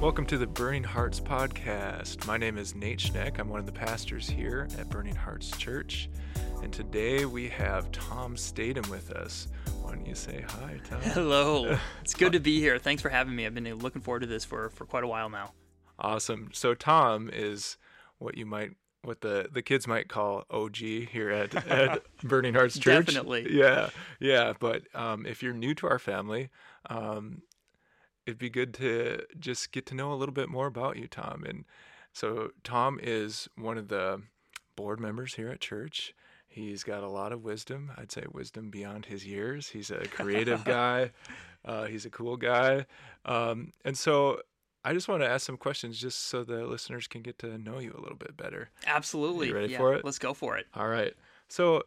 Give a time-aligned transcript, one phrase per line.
[0.00, 2.26] Welcome to the Burning Hearts podcast.
[2.26, 3.38] My name is Nate Schneck.
[3.38, 6.10] I'm one of the pastors here at Burning Hearts Church.
[6.62, 9.48] And today we have Tom Statham with us.
[9.80, 11.00] Why don't you say hi, Tom?
[11.02, 11.78] Hello.
[12.02, 12.78] It's good to be here.
[12.78, 13.46] Thanks for having me.
[13.46, 15.52] I've been looking forward to this for, for quite a while now.
[15.98, 16.50] Awesome.
[16.52, 17.78] So Tom is
[18.18, 22.78] what you might what the the kids might call OG here at, at Burning Hearts
[22.78, 23.06] Church.
[23.06, 23.46] Definitely.
[23.50, 23.88] Yeah,
[24.20, 24.52] yeah.
[24.58, 26.50] But um, if you're new to our family,
[26.90, 27.42] um,
[28.26, 31.44] it'd be good to just get to know a little bit more about you, Tom.
[31.44, 31.64] And
[32.12, 34.22] so Tom is one of the
[34.74, 36.14] board members here at church.
[36.48, 37.92] He's got a lot of wisdom.
[37.96, 39.68] I'd say wisdom beyond his years.
[39.68, 41.10] He's a creative guy.
[41.64, 42.86] Uh, he's a cool guy.
[43.24, 44.40] Um, and so
[44.84, 47.78] I just want to ask some questions just so the listeners can get to know
[47.78, 48.70] you a little bit better.
[48.86, 49.48] Absolutely.
[49.48, 50.04] You ready yeah, for it?
[50.04, 50.66] Let's go for it.
[50.74, 51.12] All right.
[51.48, 51.82] So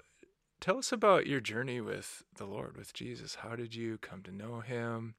[0.60, 3.36] tell us about your journey with the Lord, with Jesus.
[3.36, 5.16] How did you come to know him?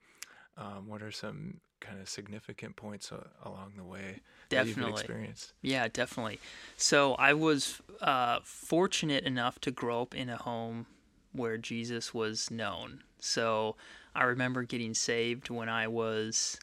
[0.56, 4.92] Um, what are some kind of significant points uh, along the way Definitely.
[4.92, 5.52] experienced?
[5.62, 6.38] Yeah, definitely.
[6.76, 10.86] So I was uh, fortunate enough to grow up in a home
[11.32, 13.02] where Jesus was known.
[13.18, 13.76] So
[14.14, 16.58] I remember getting saved when I was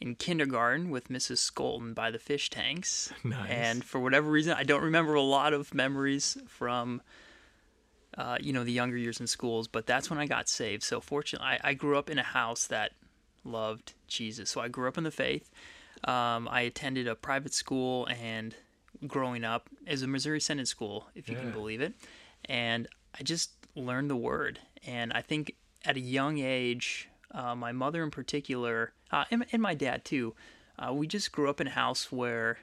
[0.00, 1.38] in kindergarten with Mrs.
[1.50, 3.12] Skolton by the fish tanks.
[3.24, 3.50] Nice.
[3.50, 7.02] And for whatever reason, I don't remember a lot of memories from,
[8.16, 10.82] uh, you know, the younger years in schools, but that's when I got saved.
[10.82, 12.92] So fortunately, I, I grew up in a house that
[13.46, 14.50] loved Jesus.
[14.50, 15.50] So I grew up in the faith.
[16.04, 18.54] Um, I attended a private school and
[19.06, 21.42] growing up as a Missouri Synod school, if you Yeah.
[21.42, 21.94] can believe it.
[22.44, 22.86] And
[23.18, 24.60] I just learned the word.
[24.86, 29.60] And I think at a young age, uh, my mother in particular, uh, and, and
[29.62, 30.34] my dad too,
[30.78, 32.58] uh, we just grew up in a house where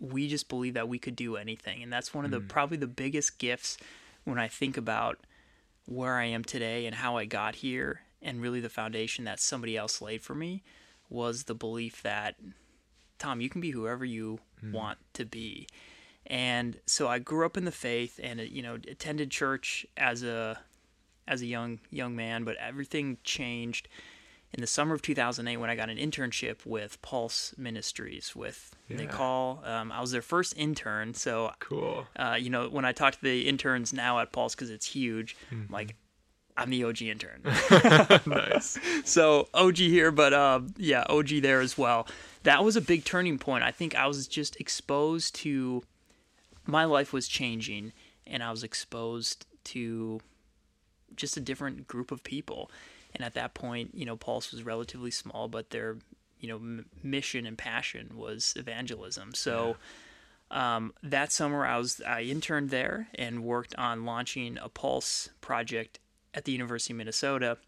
[0.00, 1.82] we just believed that we could do anything.
[1.82, 3.78] And that's one of the probably the biggest gifts
[4.24, 5.18] when I think about
[5.86, 9.76] where I am today and how I got here, and really the foundation that somebody
[9.76, 10.62] else laid for me
[11.08, 12.34] was the belief that
[13.18, 14.38] Tom, you can be whoever you
[14.72, 15.66] want to be.
[16.26, 20.58] And so I grew up in the faith and you know attended church as a
[21.26, 23.88] as a young young man, but everything changed
[24.54, 28.96] in the summer of 2008 when I got an internship with Pulse Ministries with Yeah.
[28.98, 29.60] Nicole.
[29.64, 32.06] Um, I was their first intern, so Cool.
[32.16, 35.36] uh, you know, when I talk to the interns now at Pulse because it's huge,
[35.50, 35.70] Mm-hmm.
[35.72, 35.96] Like,
[36.58, 37.40] I'm the OG intern.
[38.26, 38.78] nice.
[39.04, 42.08] so OG here, but uh, yeah, OG there as well.
[42.42, 43.62] That was a big turning point.
[43.62, 45.84] I think I was just exposed to
[46.66, 47.92] my life was changing,
[48.26, 50.20] and I was exposed to
[51.14, 52.70] just a different group of people.
[53.14, 55.96] And at that point, you know, Pulse was relatively small, but their
[56.40, 59.32] you know m- mission and passion was evangelism.
[59.34, 59.76] So
[60.50, 66.00] um, that summer, I was I interned there and worked on launching a Pulse project
[66.34, 67.58] at the University of Minnesota.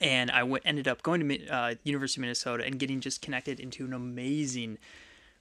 [0.00, 3.58] And I w- ended up going to uh, University of Minnesota and getting just connected
[3.60, 4.78] into an amazing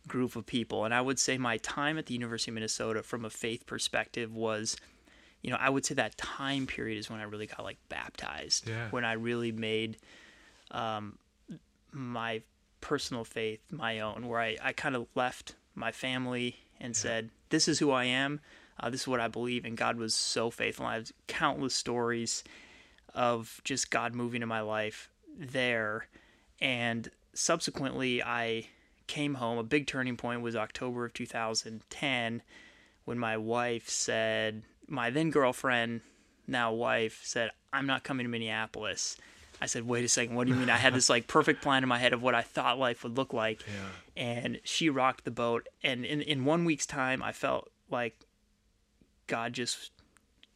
[0.08, 0.86] group of people.
[0.86, 4.34] And I would say my time at the University of Minnesota, from a faith perspective,
[4.34, 4.78] was,
[5.42, 8.68] you know, I would say that time period is when I really got like baptized.
[8.68, 8.88] Yeah.
[8.90, 9.98] When I really made
[10.72, 11.18] um,
[11.92, 12.42] my
[12.82, 17.68] personal faith my own, where I, I kind of left my family and said, This
[17.68, 18.40] is who I am.
[18.82, 19.64] Uh, this is what I believe.
[19.64, 20.86] And God was so faithful.
[20.86, 22.44] I have countless stories
[23.14, 26.08] of just God moving in my life there.
[26.60, 28.68] And subsequently, I
[29.08, 29.58] came home.
[29.58, 32.42] A big turning point was October of 2010
[33.06, 36.02] when my wife said, my then girlfriend,
[36.48, 39.18] now wife, said, I'm not coming to Minneapolis.
[39.62, 40.70] I said, wait a second, what do you mean?
[40.72, 43.16] I had this like perfect plan in my head of what I thought life would
[43.16, 43.64] look like.
[43.68, 44.24] Yeah.
[44.24, 45.68] And she rocked the boat.
[45.84, 48.16] And in, in one week's time, I felt like
[49.32, 49.92] God just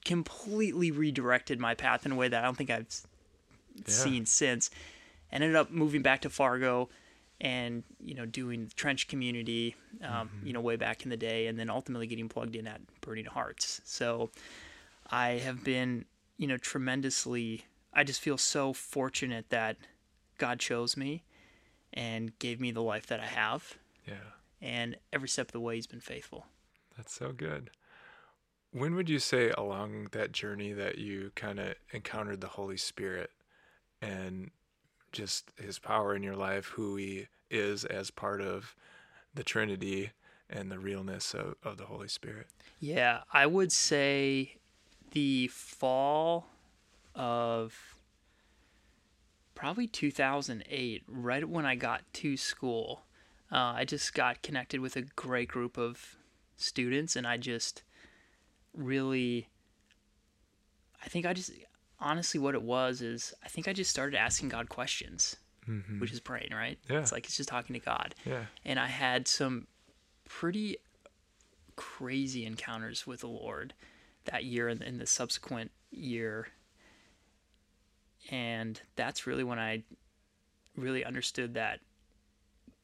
[0.04, 3.08] completely redirected my path in a way that I don't think I've s-
[3.88, 4.70] seen since.
[5.32, 6.90] Ended up moving back to Fargo
[7.42, 11.48] and, you know, doing the trench community, um, you know, way back in the day.
[11.48, 13.82] And then ultimately getting plugged in at Burning Hearts.
[13.86, 14.30] So
[15.10, 16.06] I have been,
[16.38, 19.78] you know, tremendously, I just feel so fortunate that
[20.38, 21.24] God chose me
[21.94, 23.76] and gave me the life that I have.
[24.06, 24.16] Yeah.
[24.62, 26.46] And every step of the way, He's been faithful.
[26.98, 27.72] That's so good.
[28.76, 33.32] When would you say along that journey that you kind of encountered the Holy Spirit
[34.02, 34.52] and
[35.14, 38.76] just his power in your life, who he is as part of
[39.34, 40.12] the Trinity
[40.50, 42.48] and the realness of, of the Holy Spirit?
[42.82, 44.58] Yeah, I would say
[45.12, 46.48] the fall
[47.16, 47.96] of
[49.56, 53.04] probably 2008, right when I got to school.
[53.50, 56.18] Uh, I just got connected with a great group of
[56.58, 57.82] students, and I just
[58.76, 59.48] really,
[61.04, 61.52] I think I just
[62.00, 65.38] honestly what it was is I think I just started asking God questions.
[65.68, 66.00] Mm-hmm.
[66.00, 66.78] which is praying, right?
[66.88, 67.00] Yeah.
[67.00, 68.14] It's like it's just talking to God.
[68.24, 68.44] Yeah.
[68.64, 69.66] And I had some
[70.30, 70.78] pretty
[71.76, 73.74] crazy encounters with the Lord
[74.26, 76.50] that year and, and the subsequent year.
[78.30, 79.82] And that's really when I
[80.76, 81.80] really understood that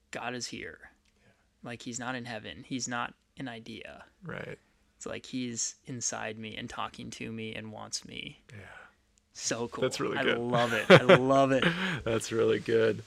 [0.10, 0.80] God is here.
[1.64, 2.64] Like he's not in heaven.
[2.66, 4.06] He's not an idea.
[4.26, 4.58] Right.
[5.02, 8.40] It's like he's inside me and talking to me and wants me.
[8.52, 8.60] Yeah.
[9.34, 9.82] So cool.
[9.82, 10.36] That's really good.
[10.36, 10.86] I love it.
[10.92, 11.64] I love it.
[12.06, 13.02] That's really good.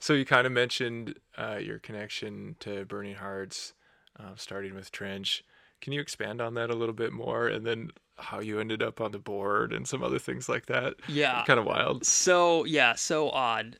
[0.00, 3.74] So you kind of mentioned uh, your connection to Burning Hearts,
[4.18, 5.44] uh, starting with Trench.
[5.80, 9.00] Can you expand on that a little bit more, and then how you ended up
[9.00, 10.94] on the board and some other things like that?
[11.06, 11.44] Yeah.
[11.44, 12.04] Kind of wild.
[12.04, 13.76] So yeah, so odd.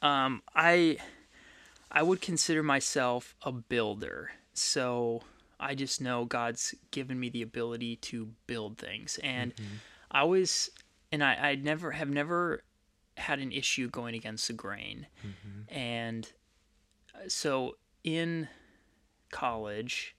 [0.00, 0.98] Um, I
[1.90, 4.30] I would consider myself a builder.
[4.52, 5.22] So
[5.64, 9.52] I just know God's given me the ability to build things, and
[10.10, 10.70] I always
[11.10, 12.62] and I I never have never
[13.16, 15.06] had an issue going against the grain,
[15.68, 16.30] and
[17.14, 18.48] uh, so in
[19.30, 20.14] college.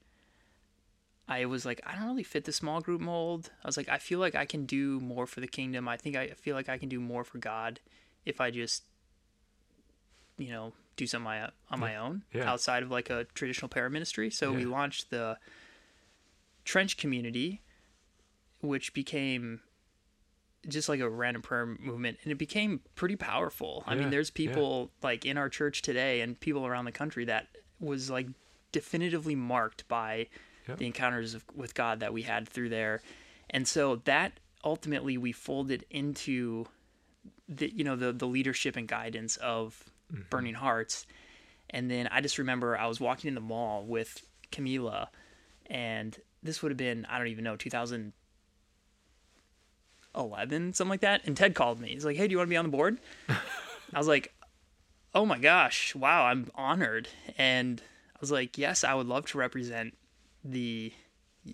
[1.28, 3.50] I was like, I don't really fit the small group mold.
[3.64, 5.88] I was like, I feel like I can do more for the kingdom.
[5.88, 7.80] I think I feel like I can do more for God
[8.26, 8.84] if I just,
[10.38, 11.28] you know, do something
[11.72, 12.50] on my own Yeah.
[12.52, 14.32] outside of like a traditional paraministry.
[14.32, 15.38] So we launched the
[16.64, 17.62] Trench Community,
[18.62, 19.62] which became
[20.68, 23.84] just like a random prayer movement and it became pretty powerful.
[23.86, 24.48] I Yeah, mean, there's yeah.
[24.48, 27.48] people like in our church today and people around the country that
[27.80, 28.28] was like
[28.72, 30.28] definitively marked by
[30.68, 30.78] Yep.
[30.80, 33.04] the encounters of, with God that we had through there.
[33.52, 36.66] And so that ultimately we folded into
[37.48, 39.84] the you know the the leadership and guidance of
[40.14, 40.24] Mm-hmm.
[40.30, 41.06] Burning Hearts.
[41.70, 45.08] And then I just remember I was walking in the mall with Camila
[45.68, 48.14] and this would have been I don't even know 2011
[50.74, 51.90] something like that and Ted called me.
[51.90, 53.00] He's like, "Hey, do you want to be on the board?"
[53.30, 54.34] I was like,
[55.14, 57.08] "Oh my gosh, wow, I'm honored."
[57.38, 57.82] And
[58.16, 59.98] I was like, "Yes, I would love to represent
[60.44, 60.94] the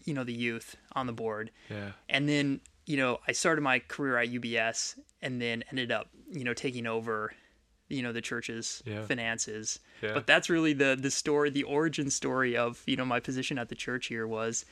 [0.05, 1.91] you know the youth on the board." Yeah.
[2.09, 6.43] and then you know i started my career at ubs and then ended up you
[6.43, 7.33] know taking over
[7.91, 9.03] you know the church's Yeah.
[9.05, 9.79] finances.
[10.01, 10.13] Yeah.
[10.13, 13.69] but that's really the the story the origin story of you know my position at
[13.69, 14.65] the church here was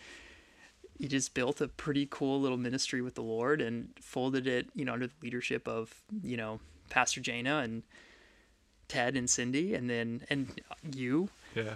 [0.98, 4.84] you just built a pretty cool little ministry with the lord and folded it you
[4.86, 5.94] know under the leadership of
[6.24, 7.84] you know pastor jana and
[8.88, 10.60] ted and cindy and then and
[10.96, 11.30] you.
[11.56, 11.76] Yeah.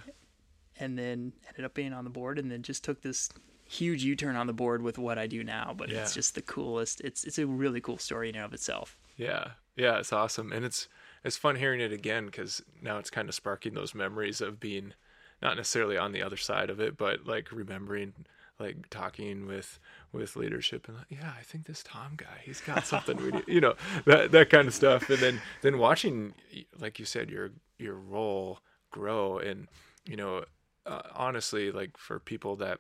[0.80, 3.30] and then ended up being on the board and then just took this
[3.70, 7.02] huge U-turn on the board with what I do now but it's just the coolest.
[7.02, 8.98] It's it's a really cool story in and of itself.
[9.18, 10.88] Yeah, yeah, it's awesome, and it's
[11.24, 14.94] it's fun hearing it again because now it's kind of sparking those memories of being
[15.42, 18.14] not necessarily on the other side of it, but like remembering,
[18.60, 19.80] like talking with
[20.12, 23.62] with leadership and like, yeah, I think this Tom guy, he's got something we you
[23.62, 23.76] know,
[24.06, 26.34] that that kind of stuff, and then then watching,
[26.80, 28.60] like you said, your your role
[28.92, 29.68] grow, and
[30.06, 30.46] you know,
[30.86, 32.80] uh, honestly, like for people that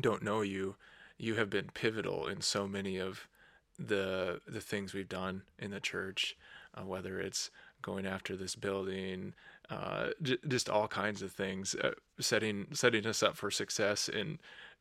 [0.00, 0.76] don't know you,
[1.18, 3.28] you have been pivotal in so many of
[3.78, 6.36] the the things we've done in the church,
[6.76, 7.50] uh, whether it's
[7.82, 9.34] going after this building,
[9.70, 14.38] uh, j- just all kinds of things, uh, setting setting us up for success in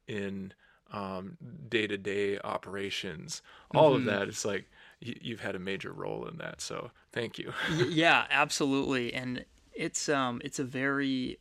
[0.07, 0.53] in
[0.91, 1.37] um,
[1.69, 3.41] day-to-day operations.
[3.73, 4.65] All of that, it's like
[4.99, 6.61] you, you've had a major role in that.
[6.61, 7.53] So thank you.
[7.69, 11.37] Yeah absolutely and it's um it's a very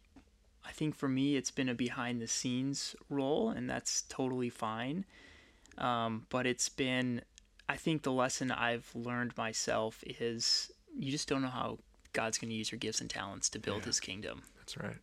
[0.67, 5.05] I think for me it's been a behind the scenes role and that's totally fine
[5.79, 7.23] um but it's been
[7.73, 11.79] I think the lesson I've learned myself is you just don't know how
[12.12, 13.87] God's going to use your gifts and talents to build Yeah.
[13.87, 14.97] his kingdom That's right.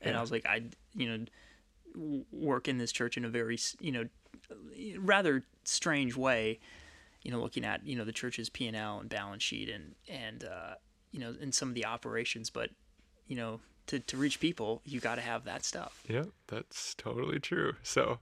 [0.00, 0.62] and I was like, I,
[0.94, 4.04] you know, work in this church in a very, you know,
[4.98, 6.60] rather strange way.
[7.22, 9.94] You know, looking at you know the church's P and L and balance sheet and
[10.08, 10.74] and uh,
[11.12, 12.70] you know in some of the operations, but
[13.28, 16.02] you know to to reach people, you got to have that stuff.
[16.08, 17.74] Yep, that's totally true.
[17.84, 18.18] So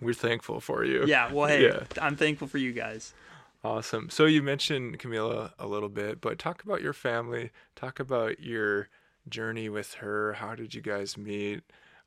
[0.00, 1.04] we're thankful for you.
[1.06, 1.84] Yeah, well, hey, Yeah.
[2.00, 3.12] I'm thankful for you guys.
[3.62, 4.08] Awesome.
[4.10, 7.50] So you mentioned Camila a little bit, but talk about your family.
[7.76, 8.88] Talk about your
[9.28, 10.32] journey with her.
[10.34, 11.62] How did you guys meet?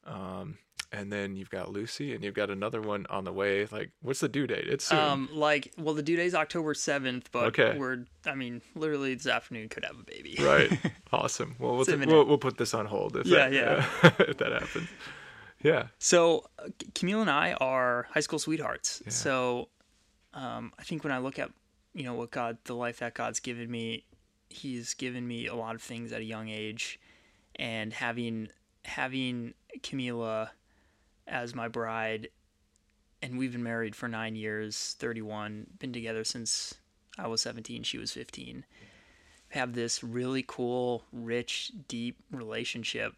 [0.06, 0.58] Um,
[0.92, 3.66] and then you've got Lucy, and you've got another one on the way.
[3.72, 4.68] Like, what's the due date?
[4.68, 5.00] It's soon.
[5.00, 7.76] Um, like, well, the due date is October seventh, but Okay.
[7.78, 10.36] we're, I mean, literally this afternoon could have a baby.
[10.40, 10.72] right.
[11.14, 11.56] Awesome.
[11.60, 13.86] Well, we'll, t- we'll we'll put this on hold if Yeah, that, yeah.
[14.28, 14.90] if that happens.
[15.64, 15.88] Yeah.
[15.98, 19.02] So uh, Camille and I are high school sweethearts.
[19.08, 19.70] So
[20.34, 21.50] um, I think when I look at
[21.94, 24.04] you know what God, the life that God's given me,
[24.50, 27.00] He's given me a lot of things at a young age,
[27.56, 28.50] and having
[28.84, 30.50] having Camila
[31.28, 32.28] as my bride,
[33.22, 36.74] and we've been married for nine years, thirty one, been together since
[37.18, 38.66] I was seventeen, she was fifteen.
[39.54, 43.14] have this really cool, rich, deep relationship.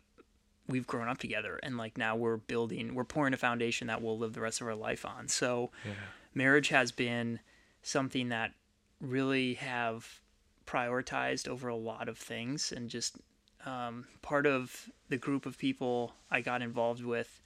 [0.68, 4.18] We've grown up together, and like now we're building, we're pouring a foundation that we'll
[4.18, 5.28] live the rest of our life on.
[5.28, 5.92] So, Yeah.
[6.34, 7.40] marriage has been
[7.84, 8.54] something that
[9.00, 10.22] really have
[10.66, 13.18] prioritized over a lot of things and just
[13.66, 17.42] um, part of the group of people i got involved with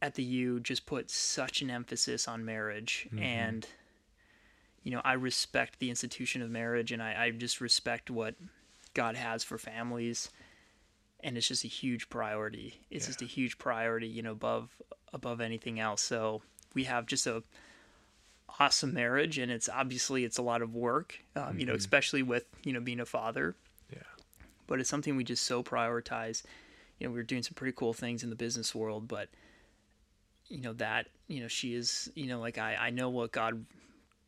[0.00, 3.66] at the u just put such an emphasis on marriage and
[4.82, 8.34] you know i respect the institution of marriage and I, I just respect what
[8.94, 10.30] god has for families
[11.22, 12.80] and it's just a huge priority.
[12.90, 13.10] It's Yeah.
[13.10, 14.76] just a huge priority you know above
[15.12, 16.02] above anything else.
[16.02, 16.42] So
[16.74, 17.42] we have just a
[18.60, 22.44] awesome marriage and it's obviously it's a lot of work um, you know especially with
[22.64, 23.54] you know being a father.
[23.90, 23.98] Yeah.
[24.66, 26.42] but it's something we just so prioritize.
[26.98, 29.28] You know we are doing some pretty cool things in the business world but
[30.48, 33.64] you know that you know she is you know like i i know what god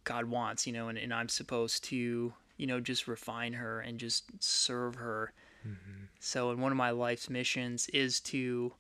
[0.05, 3.99] god wants you know and, and i'm supposed to you know just refine her and
[3.99, 5.33] just serve her
[5.67, 6.05] Mm-hmm.
[6.21, 8.73] so and one of my life's missions is to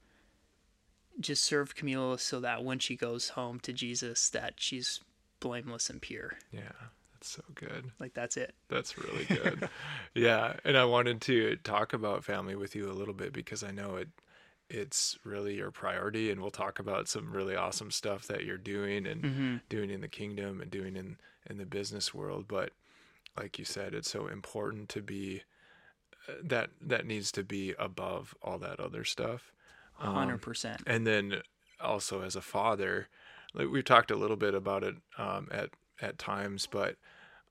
[1.20, 5.00] just serve camila so that when she goes home to jesus that she's
[5.40, 6.72] blameless and pure Yeah.
[7.14, 7.90] That's so good.
[7.98, 9.68] like that's it That's really good.
[10.14, 13.70] yeah, and I wanted to talk about family with you a little bit because I
[13.70, 14.08] know it
[14.70, 19.06] it's really your priority and we'll talk about some really awesome stuff that you're doing
[19.06, 19.56] and mm-hmm.
[19.68, 21.16] doing in the kingdom and doing in
[21.48, 22.72] in the business world, but
[23.38, 25.42] like you said it's so important to be
[26.42, 29.52] that that needs to be above all that other stuff.
[30.00, 31.36] Um, 100% and then
[31.80, 33.06] also as a father
[33.54, 35.70] like we've talked a little bit about it um, at
[36.02, 36.96] at times but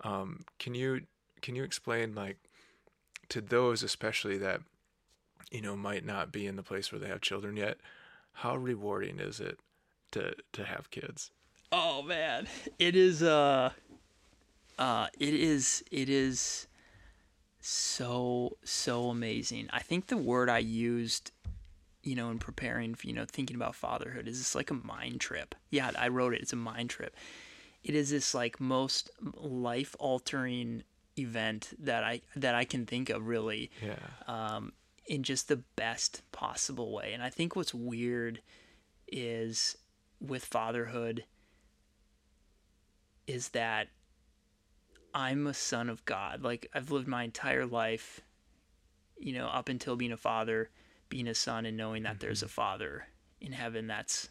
[0.03, 1.01] um, can you
[1.41, 2.37] can you explain like
[3.29, 4.59] to those especially that
[5.51, 7.77] you know might not be in the place where they have children yet
[8.33, 9.59] how rewarding is it
[10.11, 11.31] to to have kids?
[11.71, 12.47] Oh man,
[12.79, 13.71] it is uh
[14.79, 16.67] uh it is it is
[17.65, 19.69] so so amazing.
[19.71, 21.31] I think the word I used
[22.03, 25.21] you know in preparing for, you know thinking about fatherhood is it's like a mind
[25.21, 25.55] trip.
[25.69, 26.41] Yeah, I wrote it.
[26.41, 27.15] It's a mind trip.
[27.83, 30.83] It is this like most life altering
[31.17, 33.95] event that I that I can think of really yeah
[34.27, 34.73] um,
[35.05, 37.13] in just the best possible way.
[37.13, 38.41] And I think what's weird
[39.07, 39.77] is
[40.19, 41.23] with fatherhood
[43.25, 43.87] is that
[45.13, 46.43] I'm a son of God.
[46.43, 48.21] Like I've lived my entire life,
[49.17, 50.69] you know, up until being a father,
[51.09, 52.45] being a son and knowing that there's mm-hmm.
[52.45, 53.07] a father
[53.39, 54.29] in heaven that's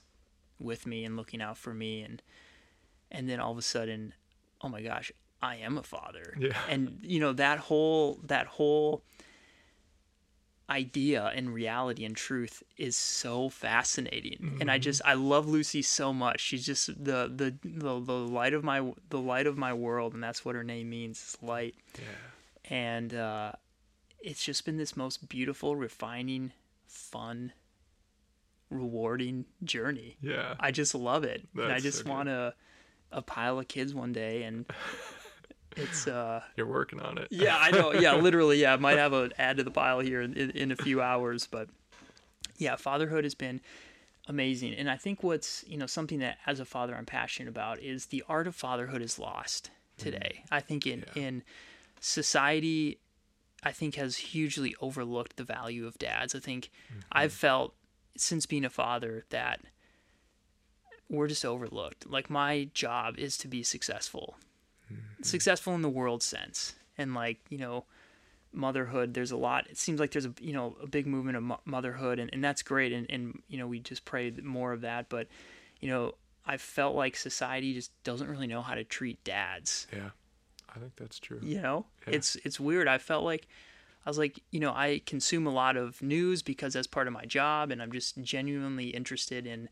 [0.58, 2.22] with me and looking out for me and
[3.10, 4.14] and then all of a sudden,
[4.62, 5.12] oh my gosh,
[5.42, 6.34] I am a father.
[6.38, 6.58] Yeah.
[6.68, 9.02] And you know, that whole that whole
[10.72, 14.56] idea and reality and truth is so fascinating.
[14.60, 16.40] And i just i love lucy so much.
[16.40, 20.22] She's just the, the the the light of my the light of my world and
[20.22, 21.74] that's what her name means is light.
[21.94, 22.74] Yeah.
[22.74, 23.52] And uh
[24.20, 26.52] it's just been this most beautiful refining
[26.86, 27.52] fun
[28.70, 30.16] rewarding journey.
[30.22, 30.54] Yeah.
[30.58, 31.46] I just love it.
[31.54, 32.54] And i just so want a
[33.12, 34.64] a pile of kids one day and
[35.76, 37.92] it's uh you're working on it yeah, I know.
[37.92, 38.60] Yeah, literally.
[38.60, 41.46] Yeah, might have an add to the pile here in, in, in a few hours,
[41.46, 41.68] but
[42.58, 43.60] yeah, fatherhood has been
[44.28, 47.80] amazing, and I think what's you know something that as a father I'm passionate about
[47.80, 50.44] is the art of fatherhood is lost today.
[50.50, 51.22] I think in Yeah.
[51.22, 51.42] in
[52.00, 52.98] society,
[53.62, 56.34] I think has hugely overlooked the value of dads.
[56.34, 56.70] I think
[57.10, 57.74] I've felt
[58.16, 59.60] since being a father that
[61.08, 62.08] we're just overlooked.
[62.08, 64.36] Like my job is to be successful
[64.92, 65.22] Mm-hmm.
[65.22, 66.74] successful in the world sense.
[66.98, 67.84] And like you know
[68.54, 71.58] motherhood there's a lot it seems like there's a you know a big movement of
[71.64, 75.08] motherhood and, and that's great and, and you know we just pray more of that
[75.08, 75.26] but
[75.80, 76.12] you know
[76.44, 79.86] i felt like society just doesn't really know how to treat dads.
[79.92, 80.10] Yeah.
[80.74, 81.40] I think that's true.
[81.42, 81.86] You know?
[82.06, 82.14] Yeah.
[82.14, 82.88] it's it's weird.
[82.88, 83.46] I felt like
[84.04, 87.12] i was like you know i consume a lot of news because that's part of
[87.12, 89.68] my job and i'm just genuinely interested in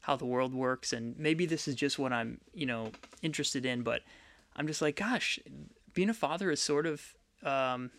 [0.00, 2.90] how the world works and maybe this is just what i'm you know
[3.22, 4.02] interested in but
[4.56, 5.38] i'm just like gosh
[5.94, 7.90] being a father is sort of um,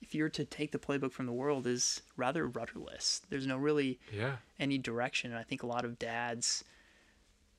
[0.00, 3.22] if you're to take the playbook from the world is rather rudderless.
[3.30, 4.36] There's no really yeah.
[4.58, 5.30] any direction.
[5.30, 6.64] And I think a lot of dads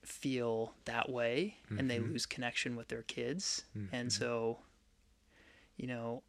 [0.03, 3.65] feel that way and they lose connection with their kids.
[3.91, 4.59] And so,
[5.75, 6.23] you know,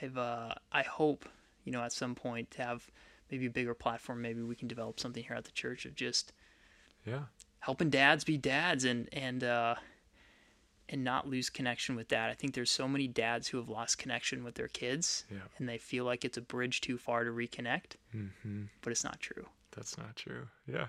[0.00, 1.28] I've uh, I hope,
[1.64, 2.86] you know, at some point to have
[3.30, 6.32] maybe a bigger platform, maybe we can develop something here at the church of just
[7.06, 7.22] yeah.
[7.60, 9.74] helping dads be dads and and uh
[10.88, 12.30] and not lose connection with dad.
[12.30, 15.68] I think there's so many dads who have lost connection with their kids yeah and
[15.68, 18.62] they feel like it's a bridge too far to reconnect, mm-hmm.
[18.82, 19.46] but it's not true.
[19.76, 20.48] That's not true.
[20.66, 20.86] Yeah.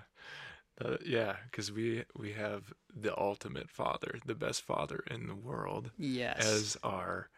[0.78, 5.90] That- yeah, because we we have the ultimate father, the best father in the world,
[5.98, 6.44] Yes.
[6.44, 7.28] as our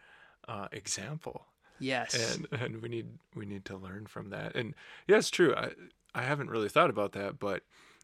[0.48, 1.46] uh, example
[1.78, 2.14] Yes.
[2.36, 4.74] and and we need we need to learn from that and
[5.08, 5.70] yeah it's true i
[6.14, 7.62] i haven't really thought about that but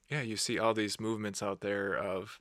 [0.08, 2.40] yeah you see all these movements out there of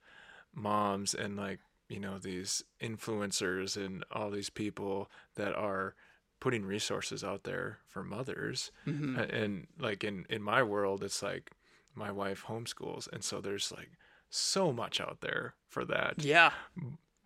[0.54, 1.60] moms and like
[1.90, 5.96] you know these influencers and all these people that are
[6.40, 9.18] putting resources out there for mothers Mhm.
[9.18, 11.52] A- and like in in my world it's like
[11.96, 13.92] my wife homeschools and so there's like
[14.30, 16.52] so much out there for that yeah.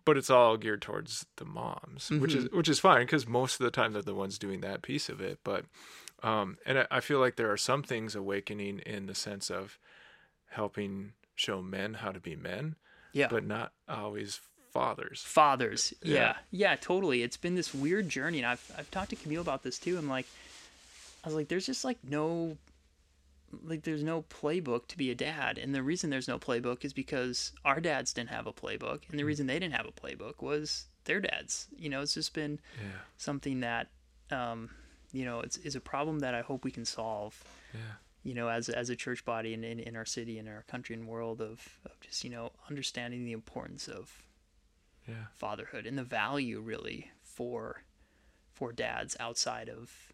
[0.04, 3.64] but it's all geared towards the moms, which is which is fine because most of
[3.64, 5.38] the time they're the ones doing that piece of it.
[5.44, 5.64] But
[6.22, 9.78] um, and I, I feel like there are some things awakening in the sense of
[10.50, 12.76] helping show men how to be men,
[13.12, 13.28] Yeah.
[13.28, 14.40] but not always
[14.72, 15.22] fathers.
[15.22, 15.94] fathers.
[16.02, 16.14] Yeah.
[16.14, 16.34] Yeah.
[16.50, 17.22] yeah, totally.
[17.22, 19.96] It's been this weird journey, and I've I've talked to Camille about this too.
[19.98, 20.26] I'm like,
[21.24, 22.56] I was like, there's just like no,
[23.64, 26.92] like there's no playbook to be a dad, and the reason there's no playbook is
[26.92, 30.40] because our dads didn't have a playbook, and the reason they didn't have a playbook
[30.42, 31.68] was their dads.
[31.76, 33.88] You know, it's just been Yeah, something that,
[34.30, 34.70] um,
[35.12, 37.42] you know, it's is a problem that I hope we can solve.
[37.74, 37.80] yeah,
[38.24, 40.94] you know, as as a church body in, in, in our city, and our country
[40.94, 44.22] and world of, of just, you know, understanding the importance of
[45.06, 47.82] yeah, fatherhood and the value really for
[48.52, 50.12] for dads outside of,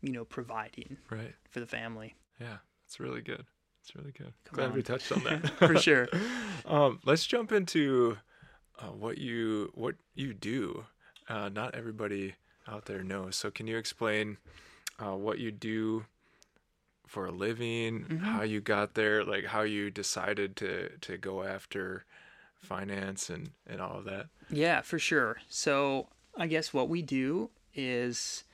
[0.00, 1.34] you know, providing right.
[1.50, 2.14] for the family.
[2.40, 3.44] Yeah, that's really good.
[3.82, 4.32] It's really good.
[4.44, 6.08] Come Glad we touched on that For sure.
[6.66, 8.18] Um, let's jump into
[8.78, 10.84] uh, what you what you do.
[11.26, 12.34] Uh, not everybody
[12.68, 13.34] out there knows.
[13.34, 14.36] So, can you explain
[14.98, 16.04] uh, what you do
[17.06, 18.00] for a living?
[18.04, 18.18] Mm-hmm.
[18.18, 19.24] How you got there?
[19.24, 22.04] Like how you decided to to go after
[22.60, 24.26] finance and and all of that.
[24.50, 25.38] Yeah, for sure.
[25.48, 28.44] So I guess what we do is,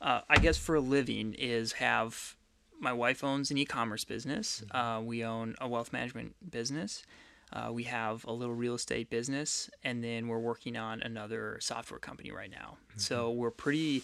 [0.00, 2.36] uh, I guess for a living is have
[2.80, 4.62] my wife owns an e-commerce business.
[4.70, 7.04] Uh, we own a wealth management business.
[7.52, 12.00] Uh, we have a little real estate business, and then we're working on another software
[12.00, 12.76] company right now.
[12.96, 14.02] So we're pretty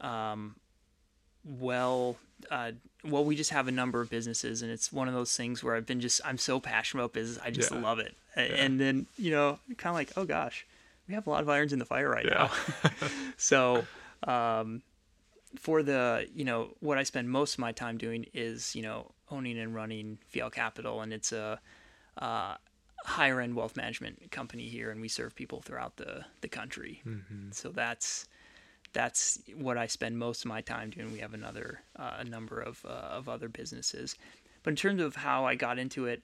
[0.00, 0.56] um,
[1.44, 2.16] well.
[2.50, 2.72] Uh,
[3.04, 5.76] well, we just have a number of businesses, and it's one of those things where
[5.76, 7.80] I've been just I'm so passionate about business, I just Yeah.
[7.80, 8.16] love it.
[8.36, 10.66] A- And then you know, kind of like, oh gosh,
[11.06, 12.48] we have a lot of irons in the fire right Yeah.
[12.82, 12.98] now.
[13.36, 13.86] so,
[14.24, 14.82] um,
[15.58, 19.12] for the you know what I spend most of my time doing is you know
[19.30, 21.60] owning and running VL Capital, and it's a
[22.18, 22.56] uh,
[23.04, 27.02] higher end wealth management company here, and we serve people throughout the the country.
[27.52, 28.26] So that's
[28.92, 31.12] that's what I spend most of my time doing.
[31.12, 34.16] We have another uh, a number of uh, of other businesses,
[34.62, 36.22] but in terms of how I got into it,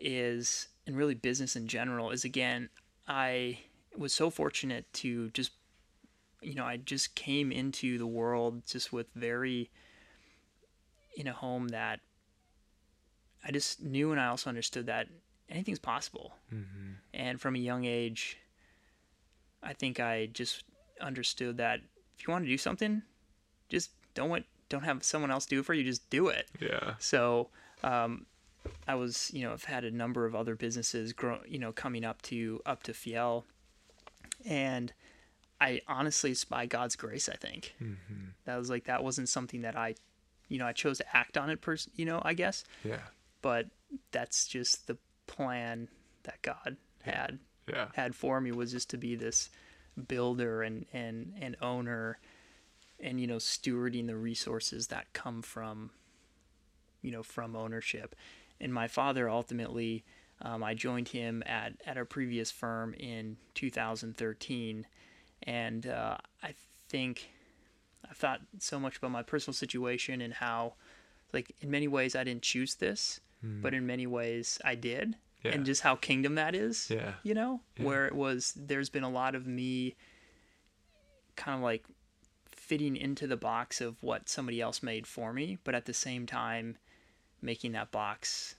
[0.00, 2.68] is and really business in general is again
[3.06, 3.58] I
[3.96, 5.52] was so fortunate to just
[6.40, 9.70] you know I just came into the world just with very
[11.16, 12.00] in a home that
[13.44, 15.08] I just knew and I also understood that
[15.48, 16.34] anything's possible.
[16.52, 16.92] Mm-hmm.
[17.12, 18.38] And from a young age,
[19.62, 20.64] I think I just
[21.02, 21.80] understood that
[22.18, 23.02] if you want to do something,
[23.68, 25.84] just don't want, don't have someone else do it for you.
[25.84, 26.46] Just do it.
[26.60, 26.94] Yeah.
[26.98, 27.48] So
[27.84, 28.26] um,
[28.86, 32.04] I was, you know, I've had a number of other businesses grow, you know, coming
[32.04, 33.44] up to up to Fiel,
[34.46, 34.92] and
[35.60, 38.30] I honestly, it's by God's grace, I think Mm-hmm.
[38.44, 39.94] that was like that wasn't something that I,
[40.48, 41.60] you know, I chose to act on it.
[41.60, 42.98] Pers- you know, I guess, Yeah.
[43.42, 43.66] but
[44.10, 45.88] that's just the plan
[46.24, 47.38] that God had
[47.68, 47.88] Yeah.
[47.94, 49.50] had for me was just to be this
[50.08, 52.18] builder and and and owner
[53.00, 55.90] and you know stewarding the resources that come from
[57.02, 58.14] you know from ownership.
[58.60, 60.04] And my father ultimately
[60.42, 64.86] um, i joined him at at our previous firm in 2013
[65.44, 66.54] and uh, i
[66.88, 67.30] think
[68.08, 70.74] i thought so much about my personal situation and how
[71.32, 73.20] like in many ways i didn't choose this
[73.62, 75.52] but in many ways i did Yeah.
[75.52, 77.14] and just how kingdom that is Yeah.
[77.22, 77.84] you know Yeah.
[77.84, 79.96] where it was there's been a lot of me
[81.36, 81.84] kind of like
[82.46, 86.26] fitting into the box of what somebody else made for me but at the same
[86.26, 86.76] time
[87.40, 88.54] making that box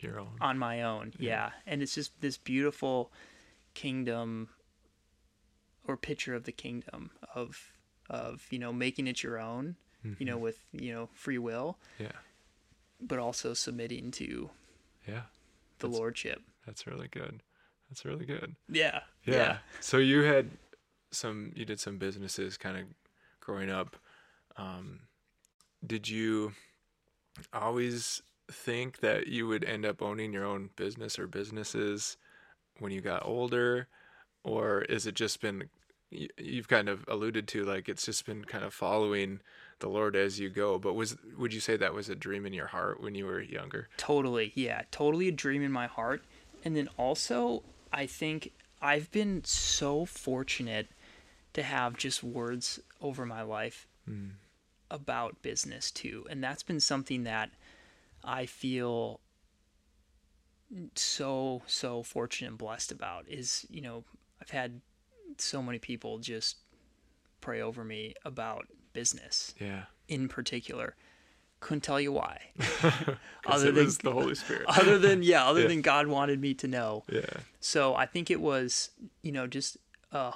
[0.00, 0.36] Your own.
[0.40, 1.30] on my own Yeah.
[1.30, 3.12] yeah, and it's just this beautiful
[3.74, 4.48] kingdom
[5.86, 7.72] or picture of the kingdom of
[8.08, 9.76] of you know making it your own
[10.18, 10.42] you know mm-hmm.
[10.44, 12.12] with you know free will Yeah.
[13.00, 14.50] but also submitting to
[15.08, 15.22] Yeah.
[15.84, 17.42] The That's- lordship That's really good.
[17.90, 18.56] That's really good.
[18.68, 19.58] yeah Yeah.
[19.80, 20.50] So you had
[21.10, 22.84] some you did some businesses kind of
[23.40, 23.96] growing up.
[24.56, 25.00] Um
[25.86, 26.52] did you
[27.52, 32.16] always think that you would end up owning your own business or businesses
[32.78, 33.88] when you got older
[34.42, 35.68] or is it just been
[36.38, 39.40] you've kind of alluded to like it's just been kind of following
[39.80, 42.52] the Lord as you go but was would you say that was a dream in
[42.52, 43.88] your heart when you were younger?
[43.96, 46.22] Totally, yeah, totally a dream in my heart.
[46.64, 50.88] And then also, I think I've been so fortunate
[51.52, 54.32] to have just words over my life Mm.
[54.90, 56.26] about business too.
[56.28, 57.50] And that's been something that
[58.22, 59.20] I feel
[60.94, 64.04] so so fortunate and blessed about is, you know,
[64.40, 64.80] I've had
[65.40, 66.56] so many people just
[67.40, 69.84] pray over me about business Yeah.
[70.08, 70.94] in particular.
[71.60, 72.40] Couldn't tell you why.
[73.46, 74.64] Other than- the Holy Spirit.
[74.68, 75.68] other than yeah, other Yeah.
[75.68, 77.04] than God wanted me to know.
[77.10, 77.24] yeah.
[77.60, 78.90] So I think it was,
[79.22, 79.78] you know, just
[80.12, 80.30] a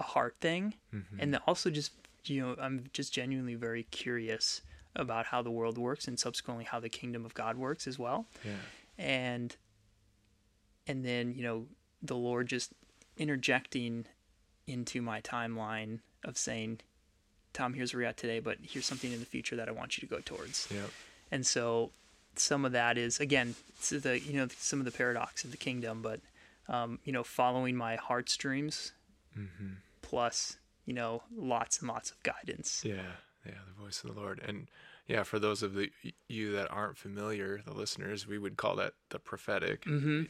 [0.00, 0.74] heart thing.
[0.94, 1.16] Mm-hmm.
[1.20, 1.92] And then also just,
[2.26, 4.62] you know, I'm just genuinely very curious
[4.96, 8.26] about how the world works and subsequently how the kingdom of God works as well.
[8.44, 8.52] Yeah.
[8.96, 9.56] And,
[10.86, 11.66] and then, you know,
[12.00, 12.72] the Lord just
[13.16, 14.06] interjecting
[14.66, 16.80] into my timeline of saying,
[17.52, 19.96] Tom, here's where we're at today, but here's something in the future that I want
[19.96, 20.68] you to go towards.
[20.74, 20.86] Yeah.
[21.30, 21.90] And so
[22.36, 23.54] some of that is again
[23.90, 26.20] the you know some of the paradox of the kingdom, but
[26.68, 28.92] um, you know following my heartstrings
[29.38, 29.72] Mm-hmm.
[30.00, 32.82] plus you know lots and lots of guidance.
[32.84, 34.40] Yeah, yeah, the voice of the Lord.
[34.46, 34.68] And
[35.08, 35.90] yeah, for those of the,
[36.28, 39.84] you that aren't familiar, the listeners, we would call that the prophetic.
[39.86, 40.22] Mm-hmm.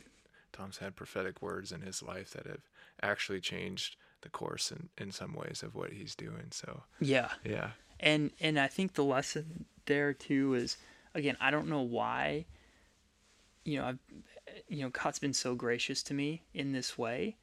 [0.53, 2.63] Tom's had prophetic words in his life that have
[3.03, 6.49] actually changed the course in, in some ways of what he's doing.
[6.51, 10.77] So Yeah, yeah, and and I think the lesson there too is
[11.15, 12.47] again I don't know why.
[13.65, 13.99] You know I've
[14.69, 17.37] you know God's been so gracious to me in this way,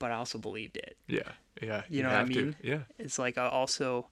[0.00, 0.96] but I also believed it.
[1.06, 1.22] yeah,
[1.62, 1.82] yeah.
[1.88, 2.42] You know what I have to.
[2.42, 2.56] mean?
[2.62, 4.08] Yeah, It's like I also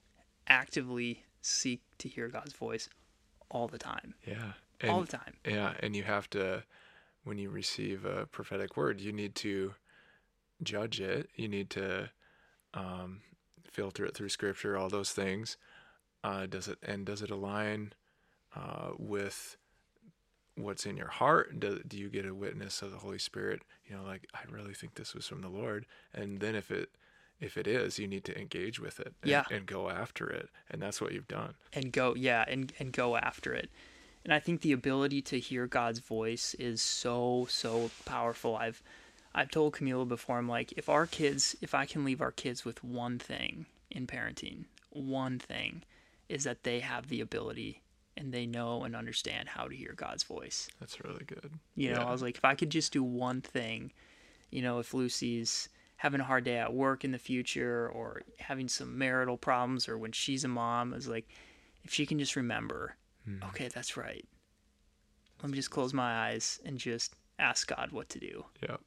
[0.47, 2.89] actively seek to hear God's voice
[3.51, 4.53] all the time, yeah.
[4.89, 5.33] all the time.
[5.45, 6.63] yeah, and you have to,
[7.23, 9.73] when you receive a prophetic word, you need to
[10.63, 11.29] judge it.
[11.35, 12.09] You need to
[12.73, 13.21] um,
[13.71, 15.57] filter it through Scripture, all those things.
[16.23, 17.93] Uh, does it and does it align
[18.55, 19.57] uh, with
[20.55, 21.59] what's in your heart?
[21.59, 23.61] Do, do you get a witness of the Holy Spirit?
[23.87, 25.85] You know, like I really think this was from the Lord.
[26.13, 26.89] And then if it
[27.39, 29.45] if it is, you need to engage with it and, Yeah.
[29.49, 30.49] and go after it.
[30.69, 31.53] And that's what you've done.
[31.71, 33.69] and go yeah and and go after it
[34.25, 38.83] and i think the ability to hear god's voice is so so powerful i've
[39.35, 42.65] i've told camila before i'm like if our kids if i can leave our kids
[42.65, 45.83] with one thing in parenting one thing
[46.27, 47.81] is that they have the ability
[48.17, 51.51] and they know and understand how to hear god's voice That's really good.
[51.75, 52.07] you know Yeah.
[52.07, 53.91] i was like if i could just do one thing
[54.49, 58.67] you know if lucy's having a hard day at work in the future or having
[58.69, 61.27] some marital problems or when she's a mom is like
[61.83, 63.43] if she can just remember Hmm.
[63.49, 64.25] okay that's right
[65.41, 68.77] let me just close my eyes and just ask god what to do Yeah.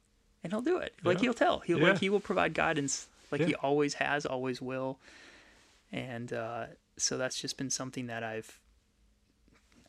[0.43, 1.21] And he'll do it like Yeah.
[1.23, 1.89] he'll tell he'll Yeah.
[1.91, 4.99] like he will provide guidance like he always has always will
[5.91, 6.65] and uh,
[6.97, 8.59] so that's just been something that i've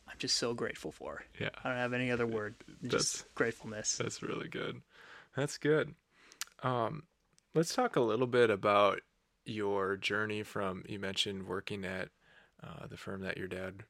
[0.07, 1.49] i'm just so grateful for Yeah.
[1.63, 4.81] i don't have any other word That's- just gratefulness That's really good.
[5.35, 5.95] That's good.
[6.63, 7.03] Um,
[7.53, 9.01] let's talk a little bit about
[9.43, 12.07] your journey from you mentioned working at
[12.63, 13.83] uh, the firm that your dad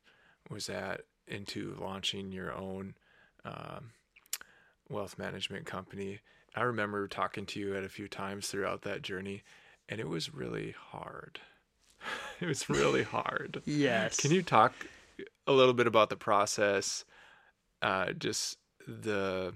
[0.50, 2.96] was at into launching your own
[3.46, 3.92] um,
[4.90, 6.20] wealth management company.
[6.56, 9.44] I remember talking to you at a few times throughout that journey,
[9.90, 11.40] and it was really hard.
[12.40, 13.62] it was really hard.
[13.66, 14.74] yes Can you talk
[15.48, 17.06] a little bit about the process,
[17.82, 19.54] uh, just the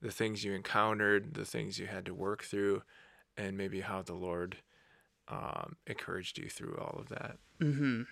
[0.00, 2.82] the things you encountered, the things you had to work through,
[3.36, 4.56] and maybe how the Lord
[5.28, 7.36] um, encouraged you through all of that?
[7.60, 8.02] Mm-hmm.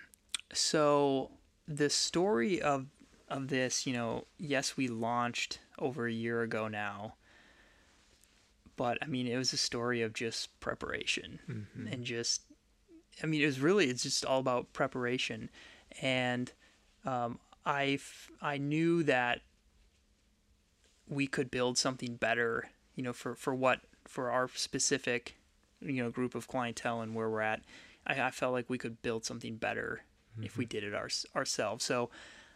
[0.53, 1.31] So
[1.67, 2.87] the story of
[3.27, 7.15] of this, you know, yes, we launched over a year ago now,
[8.81, 11.87] but I mean, it was a story of just preparation Mm-hmm.
[11.91, 12.41] and just,
[13.21, 15.49] I mean, it was really it's just all about preparation,
[16.01, 16.51] and
[17.05, 19.41] um, I f- I knew that
[21.07, 25.35] we could build something better, you know, for for what for our specific,
[25.79, 27.61] you know, group of clientele and where we're at.
[28.07, 30.01] I, I felt like we could build something better
[30.41, 31.83] if we did it our, ourselves.
[31.85, 32.09] So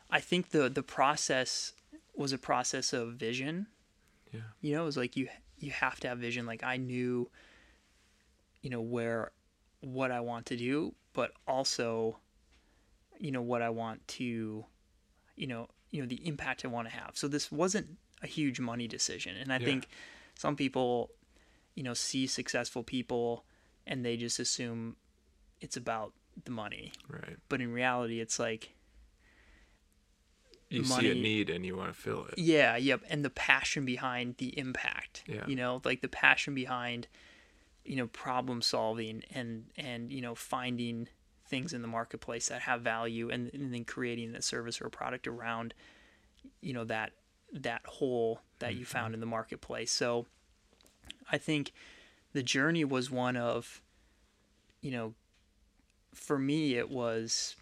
[0.09, 1.73] I think the the process
[2.15, 3.67] was a process of vision.
[4.33, 4.39] Yeah.
[4.61, 6.45] You know, it was like you you have to have vision.
[6.45, 7.29] Like I knew,
[8.61, 9.31] you know, where
[9.81, 12.19] what I want to do, but also,
[13.19, 14.65] you know, what I want to,
[15.35, 17.11] you know, you know, the impact I want to have.
[17.13, 19.35] So this wasn't a huge money decision.
[19.37, 19.65] And I Yeah.
[19.65, 19.87] think
[20.35, 21.11] some people,
[21.75, 23.45] you know, see successful people
[23.87, 24.97] and they just assume
[25.61, 26.13] it's about
[26.43, 26.91] the money.
[27.07, 27.37] Right.
[27.47, 28.74] But in reality, it's like,
[30.69, 32.37] You see a need and you want to fill it.
[32.37, 33.01] yeah, yep.
[33.09, 35.45] And the passion behind the impact, Yeah.
[35.47, 37.07] you know, like the passion behind,
[37.83, 41.07] you know, problem solving and, and, you know, finding
[41.47, 44.91] things in the marketplace that have value and, and then creating a service or a
[44.91, 45.75] product around,
[46.61, 47.11] you know, that,
[47.53, 48.85] that hole that you mm-hmm.
[48.85, 49.91] found in the marketplace.
[49.91, 50.25] So
[51.31, 51.71] I think
[52.33, 53.81] the journey was one of
[54.85, 55.15] you know,
[56.13, 57.55] for me, it was,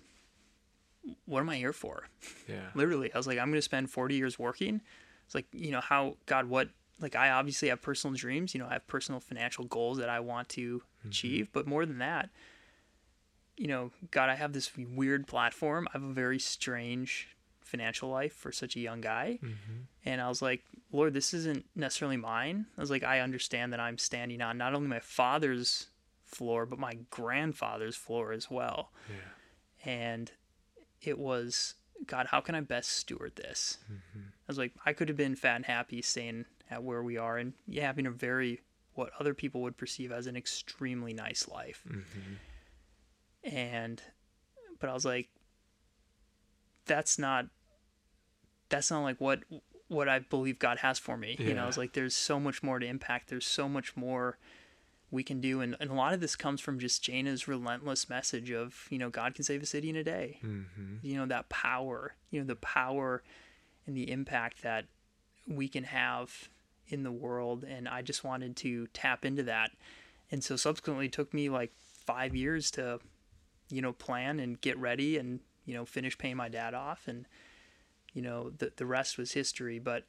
[1.25, 2.07] what am I here for?
[2.47, 2.61] Yeah.
[2.75, 4.81] Literally, I was like, I'm going to spend 40 years working.
[5.25, 8.67] It's like, you know, how, God, what, like, I obviously have personal dreams, you know,
[8.67, 11.07] I have personal financial goals that I want to mm-hmm.
[11.07, 12.29] achieve, but more than that,
[13.57, 15.87] you know, God, I have this weird platform.
[15.89, 17.29] I have a very strange
[17.61, 19.39] financial life for such a young guy.
[19.43, 19.81] Mm-hmm.
[20.05, 22.65] And I was like, Lord, this isn't necessarily mine.
[22.77, 25.87] I was like, I understand that I'm standing on not only my father's
[26.25, 28.91] floor, but my grandfather's floor as well.
[29.09, 29.91] Yeah.
[29.91, 30.31] And
[31.07, 33.77] it was, God, how can I best steward this?
[33.85, 34.19] Mm-hmm.
[34.19, 37.37] I was like, I could have been fat and happy staying at where we are
[37.37, 38.61] and yeah, having a very,
[38.93, 41.83] what other people would perceive as an extremely nice life.
[41.87, 43.55] Mm-hmm.
[43.55, 44.01] And,
[44.79, 45.29] but I was like,
[46.85, 47.45] that's not,
[48.69, 49.39] that's not like what,
[49.87, 51.35] what I believe God has for me.
[51.39, 51.63] You know, Yeah.
[51.63, 53.29] I was like, there's so much more to impact.
[53.29, 54.37] There's so much more
[55.13, 55.62] we can do.
[55.62, 59.12] And, and a lot of this comes from just Jaina's relentless message of, you know,
[59.12, 60.39] God can save a city in a day.
[60.43, 60.95] Mm-hmm.
[61.04, 63.21] You know, that power, you know, the power
[63.86, 64.86] and the impact that
[65.47, 66.49] we can have
[66.88, 67.63] in the world.
[67.63, 69.69] And I just wanted to tap into that.
[70.32, 71.71] And so subsequently it took me like
[72.08, 72.99] five years to,
[73.69, 77.08] you know, plan and get ready and, you know, finish paying my dad off.
[77.08, 77.28] And,
[78.13, 79.78] you know, the, the rest was history.
[79.78, 80.06] But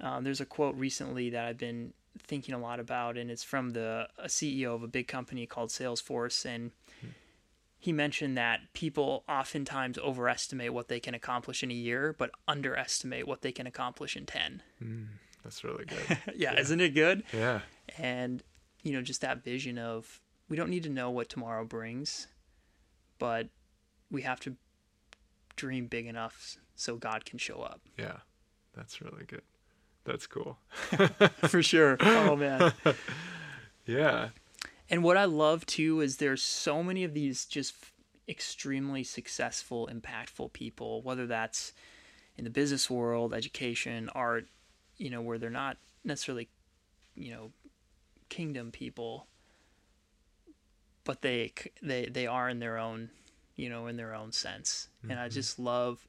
[0.00, 3.70] um, there's a quote recently that I've been thinking a lot about, and it's from
[3.70, 7.08] the a CEO of a big company called Salesforce, and hmm.
[7.78, 13.26] he mentioned that people oftentimes overestimate what they can accomplish in a year, but underestimate
[13.26, 14.62] what they can accomplish in ten.
[14.78, 15.04] Hmm.
[15.42, 16.18] That's really good.
[16.36, 17.24] yeah, isn't it good?
[17.32, 17.60] yeah.
[17.96, 18.42] And
[18.82, 22.26] you know, just that vision of we don't need to know what tomorrow brings,
[23.18, 23.48] but
[24.10, 24.56] we have to
[25.56, 27.80] dream big enough so God can show up.
[27.98, 28.18] Yeah.
[28.78, 29.42] That's really good.
[30.08, 30.56] That's cool.
[31.48, 31.96] For sure.
[32.00, 32.72] Oh man.
[33.86, 34.28] Yeah.
[34.90, 37.74] And what I love too is there's so many of these just
[38.28, 41.72] extremely successful, impactful people, whether that's
[42.36, 44.46] in the business world, education, art,
[44.98, 46.50] you know, where they're not necessarily,
[47.14, 47.50] you know,
[48.28, 49.26] kingdom people,
[51.04, 53.08] but they they they are in their own,
[53.56, 54.88] you know, in their own sense.
[55.02, 55.32] And I mm-hmm.
[55.32, 56.06] just love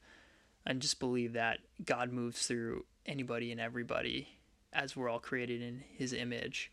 [0.65, 4.29] and just believe that God moves through anybody and everybody
[4.73, 6.71] as we're all created in his image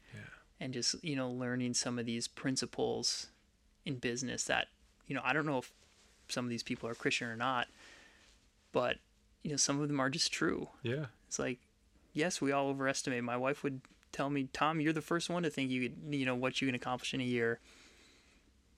[0.60, 3.28] and just you know learning some of these principles
[3.84, 4.68] in business that
[5.06, 5.72] you know I don't know if
[6.28, 7.68] some of these people are Christian or not,
[8.72, 8.96] but
[9.42, 10.68] you know some of them are just true.
[10.82, 11.06] Yeah.
[11.28, 11.58] It's like
[12.12, 13.22] yes, we all overestimate.
[13.24, 13.80] My wife would
[14.12, 16.68] tell me, "Tom, you're the first one to think you could you know what you
[16.68, 17.60] can accomplish in a year."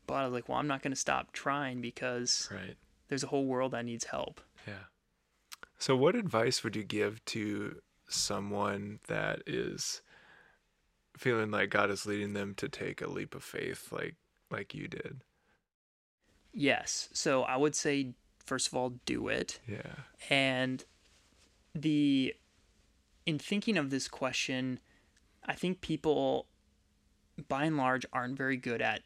[0.07, 2.77] But I was like, "Well, I'm not going to stop trying because Right.
[3.09, 4.85] there's a whole world that needs help." Yeah.
[5.79, 10.03] So, what advice would you give to someone that is
[11.17, 14.17] feeling like God is leading them to take a leap of faith, like
[14.51, 15.23] like you did?
[16.53, 17.09] Yes.
[17.13, 18.15] So I would say
[18.45, 19.61] first of all, do it.
[19.69, 19.95] Yeah.
[20.31, 20.85] And
[21.75, 22.35] the
[23.27, 24.81] in thinking of this question,
[25.45, 26.47] I think people
[27.47, 29.03] by and large aren't very good at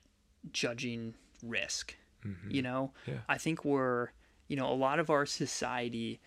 [0.53, 1.97] judging risk.
[2.25, 2.51] Mm-hmm.
[2.51, 2.93] You know?
[3.07, 3.19] Yeah.
[3.29, 4.09] I think we're,
[4.47, 6.21] you know, a lot of our society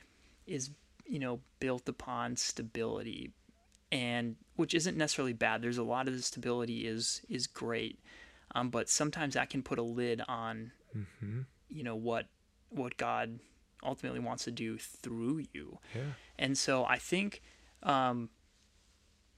[0.45, 0.69] is,
[1.05, 3.31] you know, built upon stability
[3.91, 5.61] and which isn't necessarily bad.
[5.61, 7.99] There's a lot of the stability is is great.
[8.53, 10.71] Um, but sometimes that can put a lid on
[11.69, 12.27] you know what
[12.69, 13.39] what God
[13.83, 15.79] ultimately wants to do through you.
[15.93, 16.01] Yeah.
[16.37, 17.41] And so I think,
[17.83, 18.29] um,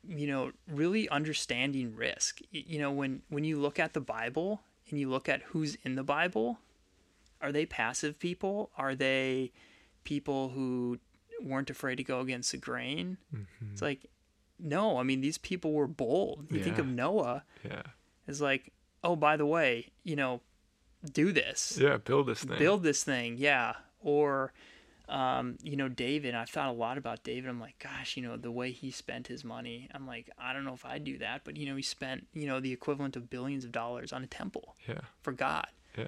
[0.08, 2.40] you know, really understanding risk.
[2.52, 5.96] You know, when when you look at the Bible and you look at who's in
[5.96, 6.60] the Bible,
[7.42, 8.72] are they passive people?
[8.78, 9.52] Are they
[10.14, 10.98] people who
[11.42, 13.18] weren't afraid to go against the grain?
[13.72, 14.06] It's like,
[14.58, 14.98] no.
[14.98, 16.48] I mean, these people were bold.
[16.52, 17.84] You think of Noah Yeah.
[18.28, 18.72] as like,
[19.04, 20.42] oh, by the way, you know,
[21.22, 21.98] do this Yeah.
[21.98, 22.58] Build this thing.
[22.58, 24.52] build this thing yeah or
[25.10, 28.36] um, you know david i've thought a lot about david i'm like gosh you know
[28.36, 31.42] the way he spent his money i'm like i don't know if i'd do that
[31.46, 34.28] but you know he spent you know the equivalent of billions of dollars on a
[34.28, 35.02] temple Yeah.
[35.22, 35.68] for god
[35.98, 36.08] Yeah.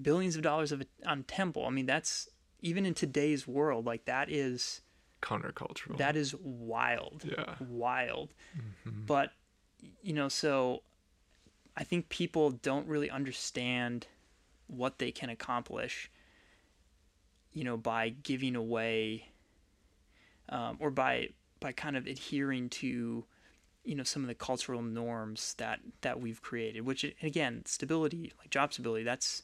[0.00, 2.28] billions of dollars of a, on temple i mean that's
[2.62, 4.80] even in today's world like that is
[5.22, 5.96] Countercultural.
[5.98, 7.54] that is wild Yeah.
[7.60, 8.32] wild
[9.06, 9.32] but
[10.02, 10.82] you know so
[11.76, 14.06] i think people don't really understand
[14.66, 16.10] what they can accomplish
[17.52, 19.28] you know by giving away
[20.48, 21.28] um, or by
[21.60, 23.24] by kind of adhering to
[23.84, 28.50] you know some of the cultural norms that that we've created which again stability like
[28.50, 29.42] job stability that's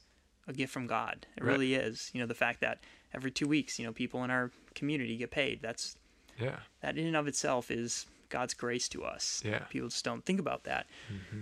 [0.49, 1.53] a gift from god it Right.
[1.53, 2.81] really is you know the fact that
[3.17, 5.97] every two weeks you know people in our community get paid that's
[6.39, 6.59] Yeah.
[6.83, 9.41] that in and of itself is God's grace to us.
[9.45, 9.61] Yeah.
[9.71, 10.87] People just don't think about that.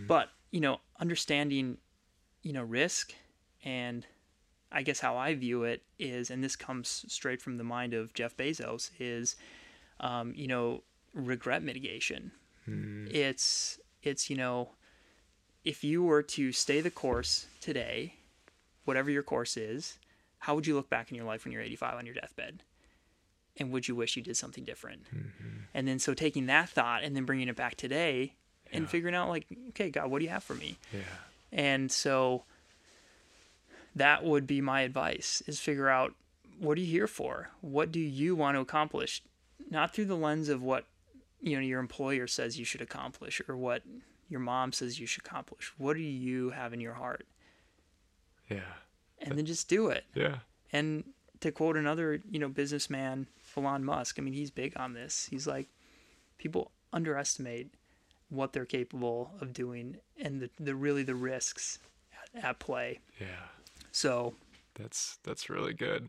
[0.06, 1.78] But, you know, understanding,
[2.42, 3.14] you know, risk
[3.64, 4.06] and
[4.70, 8.12] I guess how I view it is, and this comes straight from the mind of
[8.12, 9.34] Jeff Bezos, is,
[10.00, 10.82] um, you know,
[11.14, 12.32] regret mitigation.
[12.66, 13.06] Hmm.
[13.10, 14.70] It's it's you know,
[15.64, 18.14] if you were to stay the course today,
[18.84, 19.98] whatever your course is,
[20.44, 22.62] how would you look back in your life when you're 85 on your deathbed?
[23.56, 25.04] And would you wish you did something different?
[25.04, 25.48] Mm-hmm.
[25.72, 28.34] And then so taking that thought and then bringing it back today
[28.70, 30.76] and figuring out like, okay, God, what do you have for me?
[30.92, 31.00] Yeah.
[31.50, 32.44] And so
[33.96, 36.12] that would be my advice is figure out
[36.58, 37.48] what are you here for?
[37.62, 39.22] What do you want to accomplish?
[39.70, 40.84] Not through the lens of what
[41.40, 43.82] you know your employer says you should accomplish or what
[44.28, 45.72] your mom says you should accomplish.
[45.78, 47.26] What do you have in your heart?
[48.50, 48.60] Yeah.
[49.24, 50.04] And then just do it.
[50.14, 50.36] Yeah.
[50.72, 51.04] And
[51.40, 55.26] to quote another, you know, businessman, Elon Musk, I mean, he's big on this.
[55.30, 55.68] He's like,
[56.38, 57.74] people underestimate
[58.28, 61.78] what they're capable of doing and the, the really the risks
[62.34, 63.00] at, at play.
[63.20, 63.26] Yeah.
[63.92, 64.34] So
[64.74, 66.08] That's that's really good.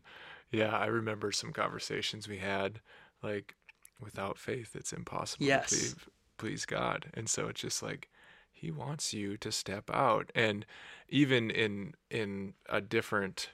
[0.50, 2.80] Yeah, I remember some conversations we had
[3.22, 3.54] like
[4.00, 5.70] without faith it's impossible Yes.
[5.70, 5.94] to please,
[6.38, 7.06] please God.
[7.14, 8.08] And so it's just like
[8.56, 10.64] he wants you to step out and
[11.08, 13.50] even in in a different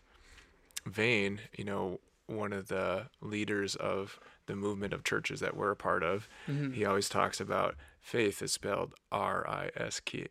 [0.86, 5.76] vein, you know, one of the leaders of the movement of churches that we're a
[5.76, 6.72] part of, Mm-hmm.
[6.72, 10.28] he always talks about faith is spelled R I S K.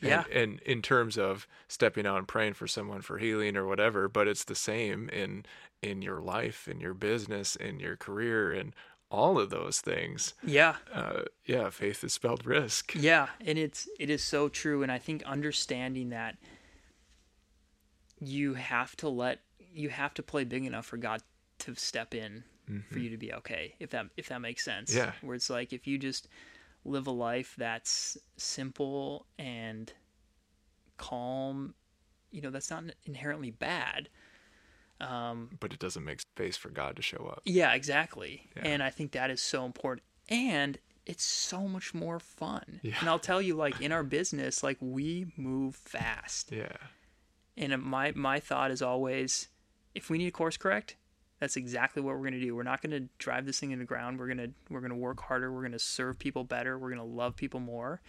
[0.00, 0.24] And, Yeah.
[0.32, 4.26] and in terms of stepping out and praying for someone for healing or whatever, but
[4.26, 5.44] it's the same in
[5.80, 8.74] in your life, in your business, in your career, and
[9.12, 10.34] all of those things.
[10.42, 12.94] yeah, Uh, yeah, faith is spelled risk.
[12.94, 14.82] yeah, and it's it is so true.
[14.82, 16.38] And I think understanding that
[18.20, 19.40] you have to let
[19.74, 21.22] you have to play big enough for God
[21.60, 22.44] to step in
[22.90, 23.74] for you to be okay.
[23.78, 24.90] If that if that makes sense.
[24.94, 24.98] Mm-hmm.
[25.06, 25.12] Yeah.
[25.20, 26.28] Where it's like if you just
[26.84, 29.92] live a life that's simple and
[30.96, 31.74] calm,
[32.30, 34.08] you know, that's not inherently bad.
[35.02, 37.42] Um, But it doesn't make space for God to show up.
[37.44, 38.48] Yeah, exactly.
[38.56, 38.62] Yeah.
[38.66, 40.04] And I think that is so important.
[40.28, 42.80] And it's so much more fun.
[42.82, 42.94] Yeah.
[43.00, 46.52] And I'll tell you, like in our business, like we move fast.
[46.52, 46.76] Yeah.
[47.56, 49.48] And my my thought is always,
[49.94, 50.96] if we need a course correct,
[51.40, 52.54] that's exactly what we're gonna do.
[52.54, 54.18] We're not gonna drive this thing into the ground.
[54.18, 55.52] We're gonna we're gonna work harder.
[55.52, 56.78] We're gonna serve people better.
[56.78, 58.00] We're gonna love people more.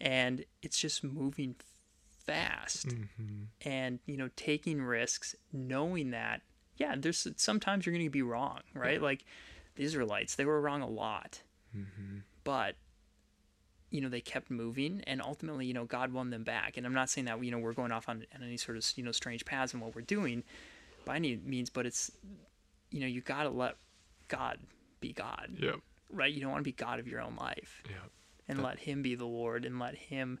[0.00, 1.56] And it's just moving
[2.32, 2.92] fast.
[2.92, 6.42] Hmm and you know taking risks knowing that
[6.76, 9.02] yeah there's sometimes you're going to be wrong right?
[9.02, 9.24] Like
[9.76, 11.42] the israelites they were wrong a lot.
[11.72, 12.76] Hmm but
[13.90, 16.76] you know they kept moving and ultimately you know god won them back.
[16.76, 18.84] And i'm not saying that you know we're going off on, on any sort of
[18.96, 20.44] you know strange paths in what we're doing
[21.04, 22.10] by any means but it's
[22.90, 23.76] you know you got to let
[24.28, 24.58] god
[25.00, 25.48] be god.
[25.58, 25.76] Yep.
[26.12, 26.32] right?
[26.32, 27.82] You don't want to be god of your own life.
[27.88, 28.10] Yep.
[28.48, 30.38] and That- let him be the Lord and let him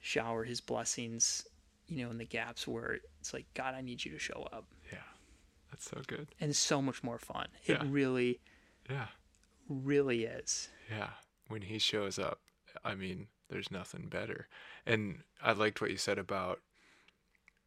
[0.00, 1.46] shower his blessings,
[1.88, 4.64] you know, in the gaps where it's like, God, I need you to show up.
[4.92, 4.98] Yeah.
[5.70, 6.28] That's so good.
[6.40, 7.48] And so much more fun.
[7.66, 7.84] It Yeah.
[7.86, 8.40] really,
[8.88, 9.08] Yeah.
[9.68, 10.70] really is.
[10.90, 11.10] Yeah.
[11.48, 12.40] When he shows up,
[12.84, 14.48] I mean, there's nothing better.
[14.86, 16.60] And I liked what you said about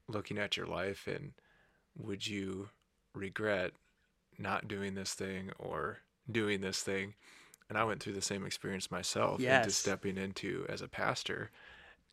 [0.08, 1.34] looking at your life and
[1.96, 2.70] would you
[3.14, 3.74] regret
[4.38, 7.14] not doing this thing or doing this thing?
[7.70, 11.52] And I went through the same experience myself into stepping into as a pastor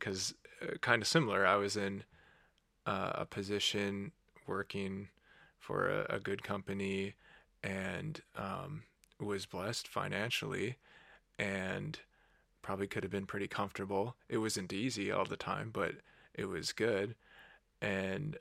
[0.00, 1.46] because uh, kind of similar.
[1.46, 2.02] I was in
[2.86, 4.10] uh, a position
[4.46, 5.08] working
[5.58, 7.14] for a, a good company
[7.62, 8.82] and um,
[9.20, 10.76] was blessed financially
[11.38, 12.00] and
[12.62, 14.16] probably could have been pretty comfortable.
[14.28, 15.92] It wasn't easy all the time, but
[16.34, 17.14] it was good.
[17.80, 18.36] And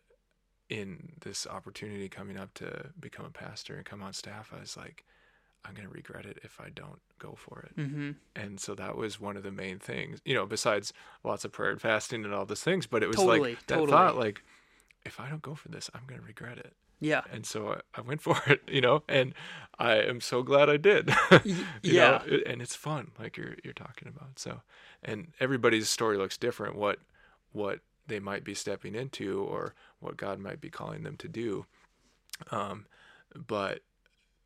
[0.69, 4.77] in this opportunity coming up to become a pastor and come on staff, I was
[4.77, 5.05] like,
[5.65, 7.79] I'm going to regret it if I don't go for it.
[7.79, 8.11] Mm-hmm.
[8.35, 10.93] And so that was one of the main things, you know, besides
[11.23, 12.87] lots of prayer and fasting and all those things.
[12.87, 13.91] But it was Totally, like that totally.
[13.91, 14.43] thought, like,
[15.05, 16.73] if I don't go for this, I'm going to regret it.
[16.99, 17.21] Yeah.
[17.31, 19.33] And so I, I went for it, you know, and
[19.77, 21.09] I am so glad I did.
[21.43, 22.21] you yeah.
[22.27, 24.39] know, and it's fun, like you're you're talking about.
[24.39, 24.61] So,
[25.03, 26.75] and everybody's story looks different.
[26.75, 26.99] What
[27.51, 31.65] what they might be stepping into, or what God might be calling them to do.
[32.51, 32.85] Um,
[33.35, 33.81] but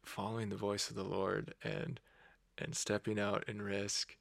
[0.03, 1.99] following the voice of the Lord and
[2.57, 4.15] and stepping out in risk,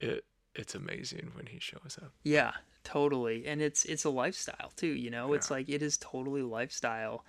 [0.00, 2.12] it it's amazing when He shows up.
[2.22, 2.52] Yeah,
[2.84, 3.46] totally.
[3.46, 5.32] And it's it's a lifestyle too, you know.
[5.32, 7.24] It's like it is totally lifestyle.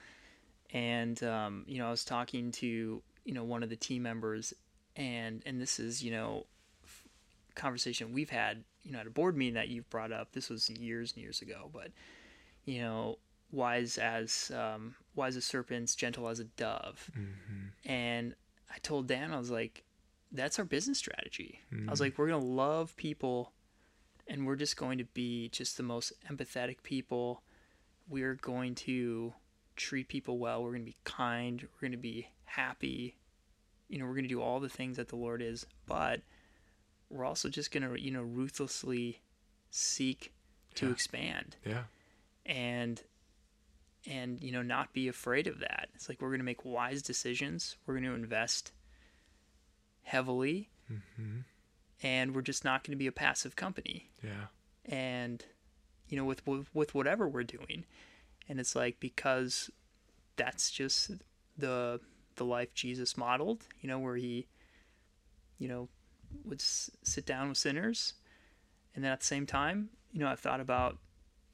[0.72, 4.54] And um, you know, I was talking to, you know, one of the team members
[4.96, 6.46] and and this is, you know,
[6.84, 7.04] f-
[7.56, 10.34] conversation we've had, you know, at a board meeting that you've brought up.
[10.34, 11.92] This was years and years ago, but
[12.66, 13.18] you know,
[13.52, 17.10] wise as um wise as serpents, gentle as a dove.
[17.18, 17.68] Mm-hmm.
[17.86, 18.36] And
[18.74, 19.84] I told Dan, I was like,
[20.32, 21.60] that's our business strategy.
[21.88, 22.04] I was Mhm.
[22.04, 23.54] like, we're going to love people
[24.28, 27.44] and we're just going to be just the most empathetic people.
[28.08, 29.34] We're going to
[29.76, 30.64] treat people well.
[30.64, 31.62] We're going to be kind.
[31.62, 33.18] We're going to be happy.
[33.90, 36.22] You know, we're going to do all the things that the Lord is, but
[37.10, 39.22] we're also just going to, you know, ruthlessly
[39.70, 40.34] seek
[40.76, 40.92] to Yeah.
[40.92, 41.84] expand Yeah.
[42.46, 43.04] and
[44.06, 45.90] and you know not be afraid of that.
[45.96, 48.72] It's like we're going to make wise decisions we're going to invest
[50.04, 51.40] heavily hmm
[52.02, 54.10] and we're just not going to be a passive company.
[54.22, 54.48] Yeah.
[54.86, 55.44] and
[56.10, 57.86] you know with, with with whatever we're doing
[58.50, 59.70] and it's like because
[60.36, 61.12] that's just
[61.58, 62.02] the
[62.36, 64.48] the life Jesus modeled you know where he
[65.60, 65.88] you know
[66.44, 68.16] would s- sit down with sinners
[68.96, 70.98] and then at the same time you know I've thought about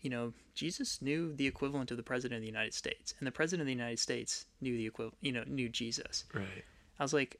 [0.02, 3.32] you know Jesus knew the equivalent of the president of the United States and the
[3.32, 6.64] president of the United States knew the equivalent you know knew Jesus Right.
[7.00, 7.40] I was like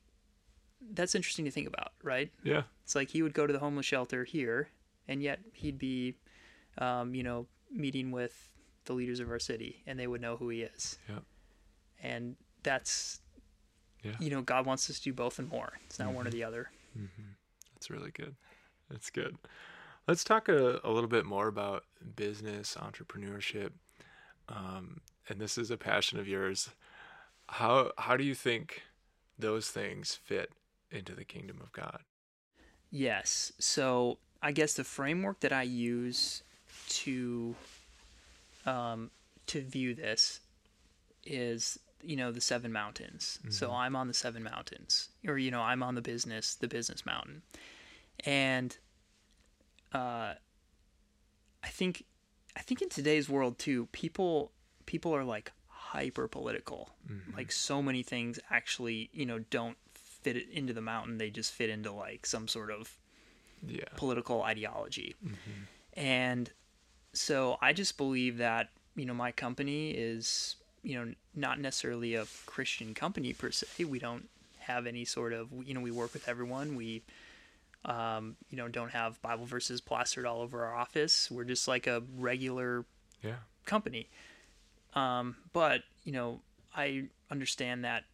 [0.94, 2.64] that's interesting to think about right Yeah.
[2.84, 4.70] it's like he would go to the homeless shelter here,
[5.08, 6.16] and yet he'd be,
[6.78, 8.50] um, you know, meeting with
[8.86, 10.98] the leaders of our city, and they would know who he is.
[11.10, 11.24] Yep.
[12.02, 13.20] And that's,
[14.04, 14.16] Yeah.
[14.22, 15.74] you know, God wants us to do both and more.
[15.86, 16.72] It's not one or the other.
[16.98, 17.32] Mm-hmm.
[17.74, 18.36] That's really good.
[18.90, 19.38] That's good.
[20.10, 21.84] Let's talk a, a little bit more about
[22.16, 23.70] business, entrepreneurship.
[24.48, 26.72] Um, and this is a passion of yours.
[27.48, 28.82] How how do you think
[29.38, 30.52] those things fit
[30.90, 32.00] into the kingdom of God?
[32.90, 33.54] Yes.
[33.60, 36.42] So I guess the framework that I use
[36.88, 37.54] to
[38.66, 39.12] um,
[39.46, 40.40] to view this
[41.24, 43.38] is you know the seven mountains.
[43.50, 47.06] So I'm on the seven mountains, or you know I'm on the business the business
[47.06, 47.44] mountain,
[48.26, 48.76] and
[49.94, 50.34] uh,
[51.64, 52.04] I think
[52.56, 54.52] I think in today's world too, people
[54.86, 56.90] people are like hyper political.
[57.36, 61.18] Like so many things actually you know don't fit into the mountain.
[61.18, 62.98] They just fit into like some sort of
[63.66, 63.84] Yeah.
[63.96, 65.16] political ideology.
[65.94, 66.50] And
[67.14, 72.26] so I just believe that, you know, my company is, you know, not necessarily a
[72.46, 73.84] Christian company per se.
[73.86, 74.30] We don't
[74.60, 76.76] have any sort of, you know, we work with everyone.
[76.76, 77.04] We,
[77.86, 81.30] um, you know, don't have Bible verses plastered all over our office.
[81.32, 82.86] We're just like a regular
[83.24, 83.38] Yeah.
[83.66, 84.10] company.
[84.94, 86.42] Um, but, you know,
[86.76, 88.06] I understand that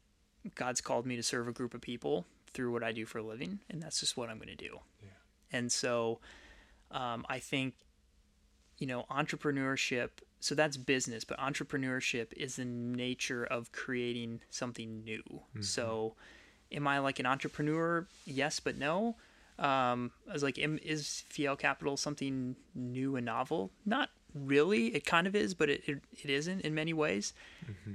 [0.56, 3.24] God's called me to serve a group of people through what I do for a
[3.24, 4.80] living, and that's just what I'm going to do.
[5.02, 5.10] Yeah.
[5.52, 6.20] And so
[6.92, 7.74] um, I think,
[8.78, 10.10] you know, entrepreneurship,
[10.40, 15.24] so that's business, but entrepreneurship is the nature of creating something new.
[15.62, 16.16] So
[16.72, 18.08] am I like an entrepreneur?
[18.26, 19.16] Yes, but no.
[19.58, 23.72] Um, I was like, is Fiel Capital something new and novel?
[23.86, 24.88] Not really.
[24.88, 27.34] It kind of is, but it, it, it isn't in many ways.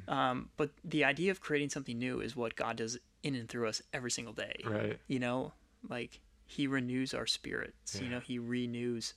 [0.08, 3.68] Um, but the idea of creating something new is what God does in and through
[3.68, 4.54] us every single day.
[4.64, 4.98] Right.
[5.06, 5.52] You know,
[5.88, 8.00] like He renews our spirits.
[8.00, 9.14] You know, He renews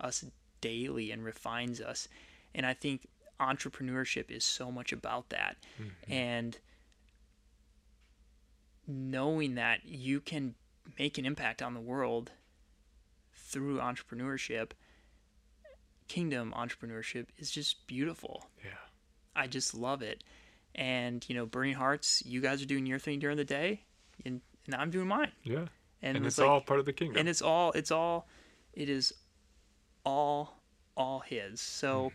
[0.00, 0.24] us
[0.60, 2.08] daily and refines us.
[2.54, 3.06] And I think
[3.40, 5.56] entrepreneurship is so much about that.
[6.08, 6.58] And
[8.86, 10.54] knowing that you can
[10.98, 12.30] make an impact on the world
[13.34, 14.70] through entrepreneurship,
[16.06, 18.46] kingdom entrepreneurship is just beautiful.
[18.64, 18.70] Yeah.
[19.34, 20.24] I just love it.
[20.74, 23.82] And, you know, Burning Hearts, you guys are doing your thing during the day,
[24.24, 25.32] and, and I'm doing mine.
[25.42, 25.66] Yeah.
[26.02, 27.18] And, And, it's, it's like, all part of the kingdom.
[27.18, 28.28] and it's all, it's all,
[28.72, 29.12] it is
[30.04, 30.60] all,
[30.96, 31.60] all His.
[31.60, 32.12] So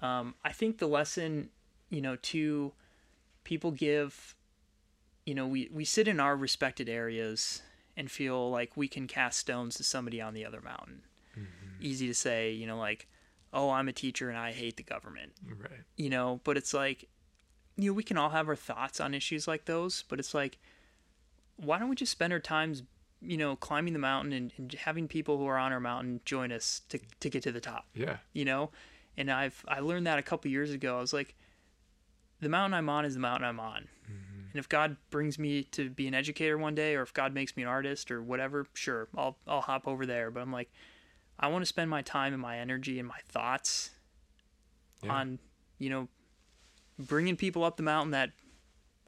[0.00, 1.50] um, I think the lesson,
[1.90, 2.72] you know, to
[3.44, 4.34] people give,
[5.26, 7.62] you know, we, we sit in our respected areas
[7.96, 11.02] and feel like we can cast stones to somebody on the other mountain.
[11.38, 11.46] Mm-hmm.
[11.80, 13.06] Easy to say, you know, like,
[13.52, 15.80] oh, I'm a teacher and I hate the government right.
[15.96, 17.08] you know but it's like
[17.76, 20.58] you know we can all have our thoughts on issues like those but it's like
[21.56, 22.82] why don't we just spend our times
[23.20, 26.50] you know climbing the mountain and, and having people who are on our mountain join
[26.50, 28.16] us to, to get to the top Yeah.
[28.32, 28.70] you know
[29.16, 31.34] and i've i learned that a couple years ago i was like
[32.40, 34.31] the mountain i'm on is the mountain i'm on mm-hmm.
[34.52, 37.56] And if god brings me to be an educator one day or if god makes
[37.56, 40.70] me an artist or whatever sure i'll i'll hop over there but i'm like
[41.40, 43.90] i want to spend my time and my energy and my thoughts
[45.02, 45.12] Yeah.
[45.12, 45.38] on
[45.78, 46.08] you know
[46.98, 48.30] bringing people up the mountain that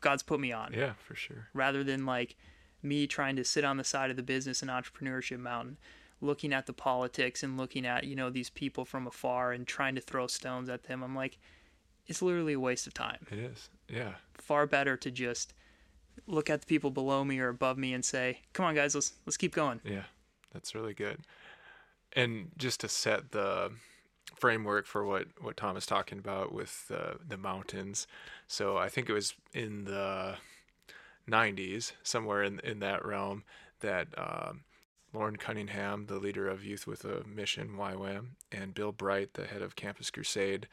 [0.01, 1.49] god's put me on Yeah, for sure.
[1.55, 2.36] rather than like
[2.82, 5.78] me trying to sit on the side of the business and entrepreneurship mountain
[6.20, 9.95] looking at the politics and looking at you know these people from afar and trying
[9.95, 11.38] to throw stones at them i'm like
[12.07, 13.69] it's literally a waste of time It is.
[13.89, 14.15] Yeah.
[14.35, 15.55] far better to just
[16.27, 19.13] look at the people below me or above me and say come on guys let's
[19.27, 20.05] let's keep going Yeah,
[20.53, 21.19] that's really good.
[22.17, 23.73] And just to set the
[24.37, 28.07] framework for what what Tom is talking about with the the mountains.
[28.47, 30.37] So I think it was in the
[31.29, 33.43] 90s, somewhere in in that realm,
[33.81, 34.63] that um,
[35.13, 39.63] Loren Cunningham, the leader of Youth with a Mission YWAM, and Bill Bright, the head
[39.63, 40.69] of Campus Crusade,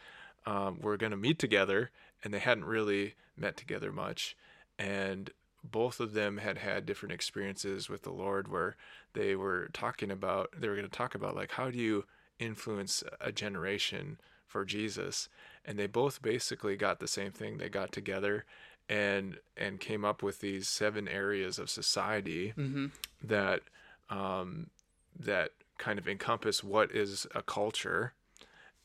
[0.45, 1.91] um, were going to meet together,
[2.23, 4.35] and they hadn't really met together much.
[4.77, 5.29] And
[5.63, 8.75] both of them had had different experiences with the Lord where
[9.13, 12.05] they were talking about, they were going to talk about, like, how do you
[12.39, 15.29] influence a generation for Jesus?
[15.63, 17.57] And they both basically got the same thing.
[17.57, 18.45] They got together
[18.89, 22.87] and and came up with these seven areas of society Mm-hmm.
[23.23, 23.61] that
[24.09, 24.71] um,
[25.17, 28.13] that kind of encompass what is a culture,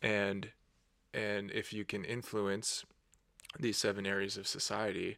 [0.03, 0.51] and
[1.17, 2.85] and if you can influence
[3.59, 5.17] these seven areas of society,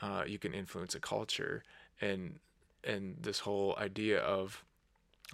[0.00, 1.62] uh, you can influence a culture,
[2.00, 2.38] and
[2.82, 4.64] and this whole idea of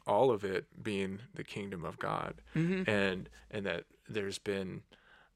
[0.06, 2.90] all of it being the kingdom of God, Mm-hmm.
[2.90, 4.82] and and that there's been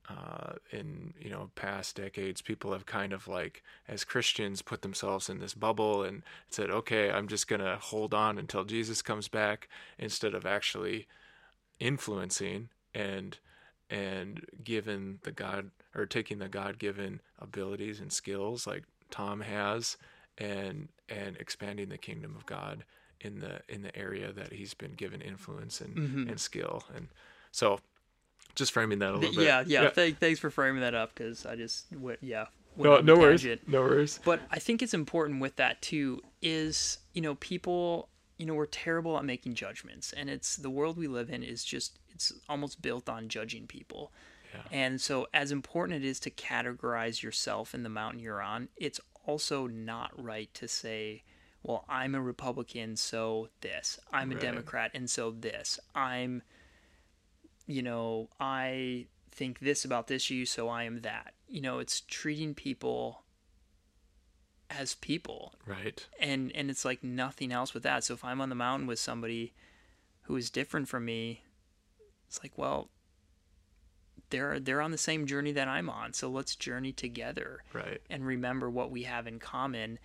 [0.09, 5.31] uh, in you know past decades people have kind of like as christians put themselves
[5.31, 9.66] in this bubble and said okay i'm just gonna hold on until jesus comes back
[9.99, 11.07] instead of actually
[11.81, 13.39] influencing and
[13.95, 19.97] and given the god or taking the god-given abilities and skills like tom has
[20.38, 22.84] and and expanding the kingdom of god
[23.20, 26.28] in the in the area that he's been given influence and Mhm.
[26.30, 27.09] and skill and
[27.53, 27.78] so
[28.55, 29.90] just framing that a little bit Yeah, yeah.
[29.90, 32.47] Th- thanks for framing that up because I just went, yeah.
[32.76, 36.99] went no, no worries no worries But I think it's important with that too is,
[37.14, 41.09] you know, people, you know, we're terrible at making judgments and it's the world we
[41.09, 44.12] live in is just it's almost built on judging people.
[44.53, 44.62] Yeah.
[44.71, 49.01] And so as important it is to categorize yourself in the mountain you're on, it's
[49.27, 51.23] also not right to say,
[51.62, 53.99] well, I'm a Republican, so this.
[54.12, 54.43] I'm a Right.
[54.43, 55.81] Democrat and so this.
[55.95, 56.43] I'm
[57.67, 61.33] you know, I think this about this issue, so I am that.
[61.49, 63.25] You know, it's treating people
[64.71, 68.49] as people right and and it's like nothing else with that so if i'm on
[68.49, 69.53] the mountain with somebody
[70.23, 71.43] who is different from me
[72.35, 72.89] it's like well
[74.30, 78.01] they're they're on the same journey that i'm on so let's journey together right.
[78.11, 79.99] and remember what we have in common.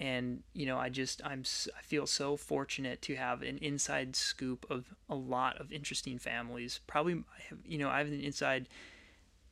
[0.00, 1.42] And you know i just i'm
[1.76, 6.78] i feel so fortunate to have an inside scoop of a lot of interesting families.
[6.86, 7.24] Probably
[7.64, 8.68] you know i have an inside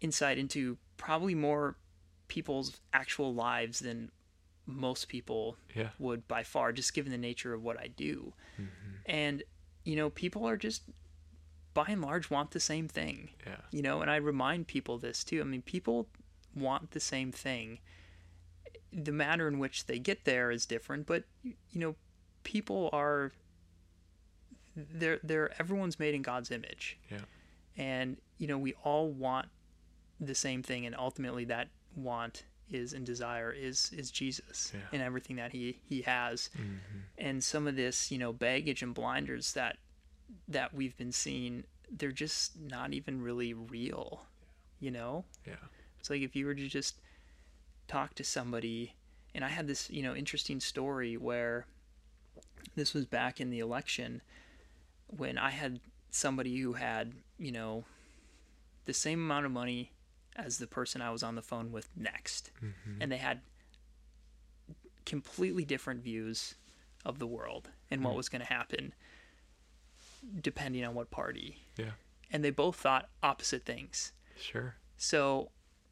[0.01, 1.77] insight into probably more
[2.29, 4.11] people's actual lives than
[4.67, 5.89] most people yeah.
[5.99, 8.33] would by far just given the nature of what i do.
[8.55, 8.95] Mm-hmm.
[9.07, 9.43] And
[9.85, 10.83] you know people are just
[11.77, 15.23] by and large want the same thing yeah you know and i remind people this
[15.23, 16.09] too i mean people
[16.55, 17.79] want the same thing
[18.93, 21.95] the manner in which they get there is different but you know
[22.45, 23.31] people are
[24.75, 27.19] they're they're everyone's made in god's image Yeah.
[27.77, 29.49] and you know we all want
[30.21, 34.81] the same thing and ultimately that want is and desire is is jesus Yeah.
[34.93, 36.79] and everything that he he has Mhm.
[37.19, 39.77] and some of this you know baggage and blinders that
[40.49, 44.23] that we've been seeing they're just not even really real
[44.81, 45.25] you know?
[45.47, 45.55] Yeah.
[46.01, 46.97] It's like if you were to just
[47.89, 48.95] talk to somebody
[49.35, 51.67] and i had this you know interesting story where
[52.75, 54.21] this was back in the election
[55.07, 55.79] when i had
[56.11, 57.85] somebody who had you know
[58.87, 59.93] the same amount of money
[60.35, 62.51] as the person i was on the phone with next.
[62.63, 62.97] Mhm.
[63.01, 63.41] and they had
[65.05, 66.55] completely different views
[67.05, 68.17] of the world and what Mm.
[68.17, 68.93] was going to happen
[70.41, 71.67] depending on what party.
[71.77, 71.93] Yeah.
[72.31, 74.13] And they both thought opposite things.
[74.39, 75.51] sure So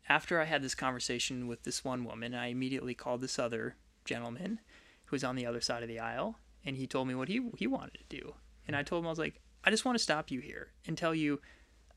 [0.09, 4.61] after I had this conversation with this one woman, I immediately called this other gentleman
[5.07, 7.41] who was on the other side of the aisle and he told me what he
[7.57, 8.35] he wanted to do.
[8.66, 10.97] And I told him I was like, I just want to stop you here and
[10.97, 11.41] tell you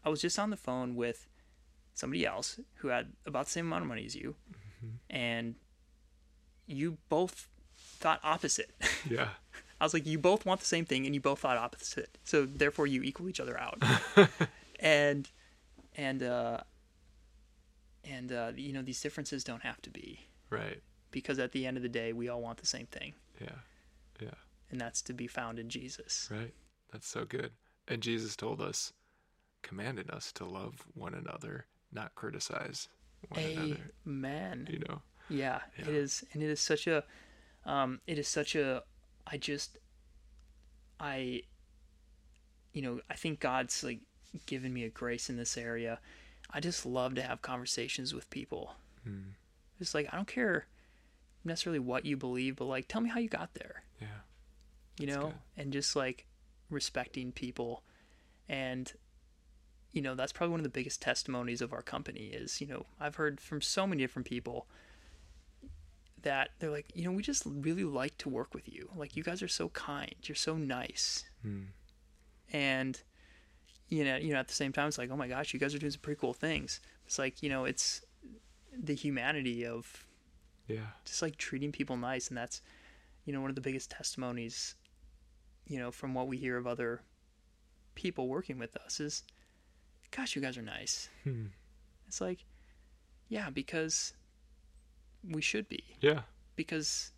[0.03, 1.27] I was just on the phone with
[1.93, 4.95] somebody else who had about the same amount of money as you mm-hmm.
[5.09, 5.55] and
[6.65, 8.71] you both thought opposite.
[9.09, 9.29] yeah
[9.79, 12.17] I was like, you both want the same thing and you both thought opposite.
[12.23, 13.81] So therefore you equal each other out.
[14.79, 15.29] and
[15.95, 16.59] and uh
[18.03, 21.77] and uh you know these differences don't have to be right because at the end
[21.77, 23.49] of the day we all want the same thing yeah
[24.21, 24.29] yeah
[24.69, 26.29] and that's to be found in Jesus.
[26.31, 26.53] right
[26.91, 27.51] that's so good
[27.87, 28.93] and jesus told us
[29.63, 32.87] commanded us to love one another not criticize
[33.29, 35.93] one another Man, you know Yeah, it Yeah.
[35.93, 37.03] is, and it is such a,
[37.65, 38.83] um, it is such a.
[39.29, 39.77] I just,
[40.99, 41.43] I,
[42.73, 43.99] you know, I think God's like
[44.45, 45.99] given me a grace in this area.
[46.51, 48.75] I just love to have conversations with people.
[49.07, 49.31] Mm.
[49.79, 50.65] Just like I don't care
[51.43, 53.83] necessarily what you believe, but like tell me how you got there.
[54.01, 54.07] yeah
[54.99, 55.33] You know, good.
[55.57, 56.25] and just like
[56.69, 57.83] respecting people,
[58.49, 58.91] and
[59.91, 62.85] you know that's probably one of the biggest testimonies of our company is you know
[62.99, 64.67] I've heard from so many different people
[66.27, 68.89] that they're like, you know, we just really like to work with you.
[68.95, 70.13] Like you guys are so kind.
[70.23, 71.23] You're so nice.
[71.41, 71.63] Hmm.
[72.51, 73.01] And
[73.89, 75.73] you know, you know, at the same time, it's like, oh my gosh, you guys
[75.73, 76.81] are doing some pretty cool things.
[77.05, 78.01] It's like, you know, it's
[78.77, 80.05] the humanity of
[80.67, 80.87] Yeah.
[81.05, 82.61] just like treating people nice, and that's,
[83.23, 84.75] you know, one of the biggest testimonies,
[85.65, 87.01] you know, from what we hear of other
[87.95, 89.23] people working with us is,
[90.11, 91.09] gosh, you guys are nice.
[91.23, 91.45] Hmm.
[92.07, 92.39] It's like,
[93.29, 94.13] yeah, because
[95.29, 96.21] we should be, Yeah.
[96.55, 97.11] because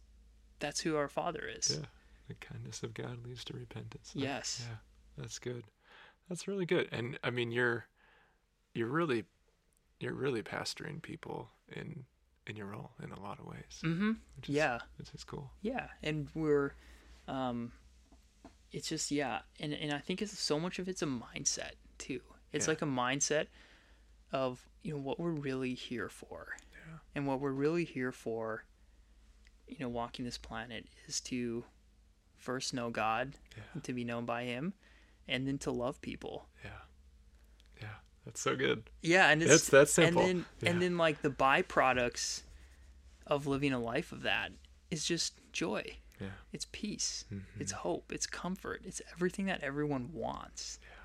[0.60, 1.78] that's who our Father is.
[1.80, 1.86] Yeah.
[2.28, 4.12] The kindness of God leads to repentance.
[4.14, 4.66] Yes.
[4.70, 4.76] Yeah.
[5.18, 5.64] That's good.
[6.28, 6.88] That's really good.
[6.92, 7.86] And I mean, you're
[8.74, 9.26] you're really
[10.00, 12.06] you're really pastoring people in
[12.48, 13.82] in your role in a lot of ways.
[13.84, 14.12] Mm-hmm.
[14.36, 14.80] Which is, Yeah.
[14.98, 15.52] Which is cool.
[15.62, 16.74] Yeah, and we're,
[17.28, 17.72] um,
[18.72, 22.22] it's just yeah, and and I think it's so much of it's a mindset too.
[22.54, 22.72] It's Yeah.
[22.72, 23.48] like a mindset
[24.32, 26.56] of you know what we're really here for,
[26.90, 26.98] Yeah.
[27.16, 28.64] and what we're really here for,
[29.68, 31.64] you know, walking this planet is to
[32.38, 33.64] first know God, Yeah.
[33.74, 34.74] and to be known by Him,
[35.28, 36.48] and then to love people.
[36.64, 36.72] Yeah.
[37.82, 37.96] Yeah.
[38.26, 38.90] That's so good.
[39.02, 40.22] Yeah, and it's That's that's simple.
[40.24, 40.70] and then yeah.
[40.72, 42.42] and then like the byproducts
[43.28, 44.52] of living a life of that
[44.90, 45.84] is just joy.
[46.20, 46.28] yeah.
[46.52, 47.26] It's peace.
[47.32, 47.44] Mhm.
[47.60, 48.12] It's hope.
[48.12, 48.82] It's comfort.
[48.86, 50.80] It's everything that everyone wants.
[50.82, 50.99] It's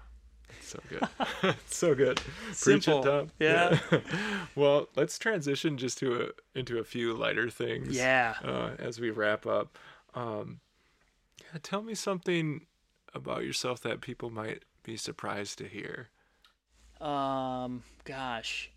[0.61, 1.55] so good.
[1.67, 2.21] So good.
[2.61, 3.01] Preach Simple.
[3.01, 3.31] it, Tom.
[3.39, 3.79] Yeah.
[4.55, 7.97] well, let's transition just to a into a few lighter things.
[7.97, 8.35] Yeah.
[8.45, 9.79] uh, as we wrap up.
[10.15, 10.61] Um,
[11.41, 12.67] yeah, tell me something
[13.15, 16.09] about yourself that people might be surprised to hear.
[17.01, 18.71] Um, gosh.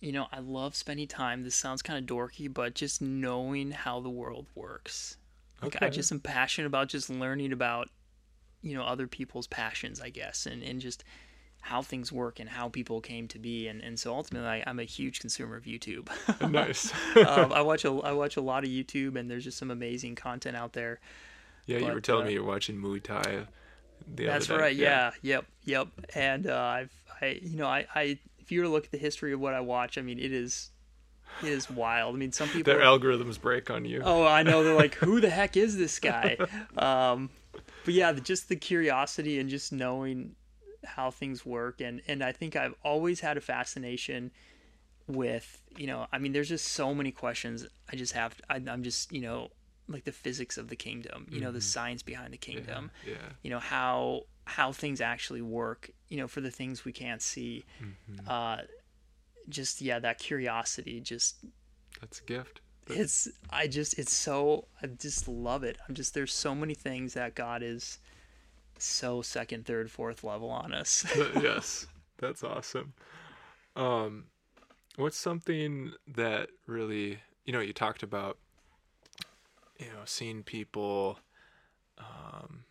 [0.00, 1.42] You know, I love spending time.
[1.42, 5.16] This sounds kind of dorky, but just knowing how the world works.
[5.62, 7.88] Like I just am passionate about just learning about,
[8.62, 11.04] you know, other people's passions, I guess, and, and just
[11.60, 13.66] how things work and how people came to be.
[13.66, 16.08] And, and so ultimately, I, I'm a huge consumer of YouTube.
[16.50, 16.92] nice.
[17.16, 20.14] um, I watch a I watch a lot of YouTube, and there's just some amazing
[20.14, 21.00] content out there.
[21.66, 23.46] yeah, you were telling uh, me you're watching Muay Thai.
[24.14, 24.64] The That's other day.
[24.64, 24.76] right.
[24.76, 25.10] Yeah.
[25.22, 25.46] Yep.
[25.64, 25.88] Yep.
[26.14, 28.98] And uh, I've I you know I I if you were to look at the
[28.98, 30.70] history of what I watch, I mean it is
[31.42, 32.14] it is wild.
[32.14, 32.72] I mean some people.
[32.72, 34.02] Their algorithms break on you.
[34.04, 34.62] oh, I know.
[34.62, 36.36] They're like, who the heck is this guy?
[36.78, 37.30] Um,
[37.86, 40.34] but yeah, just the curiosity and just knowing
[40.84, 44.32] how things work, and and I think I've always had a fascination
[45.06, 48.82] with you know I mean there's just so many questions I just have I, I'm
[48.82, 49.50] just you know
[49.88, 53.14] like the physics of the kingdom, you know the science behind the kingdom yeah.
[53.42, 57.64] you know how how things actually work you know for the things we can't see
[57.80, 58.28] Mhm.
[58.28, 58.62] uh
[59.48, 61.36] just yeah that curiosity just
[62.00, 62.60] That's a gift.
[62.88, 65.76] It's i just it's so i just love it.
[65.88, 67.98] I'm just there's so many things that god is
[68.78, 71.04] so second third fourth level on us.
[71.42, 71.86] Yes,
[72.18, 72.92] that's awesome.
[73.74, 74.24] Um,
[74.96, 78.38] what's something that really, you know, you talked about,
[79.78, 81.18] you know, seeing people,
[81.98, 82.64] um,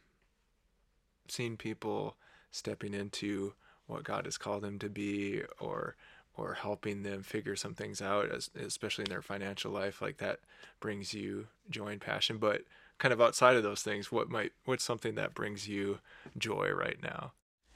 [1.27, 2.15] seeing people
[2.51, 3.53] stepping into
[3.87, 5.95] what God has called them to be, or
[6.37, 10.39] or helping them figure some things out, as, especially in their financial life, like that
[10.79, 12.37] brings you joy and passion.
[12.37, 12.63] But
[12.97, 15.99] kind of outside of those things, what might what's something that brings you
[16.37, 17.33] joy right now?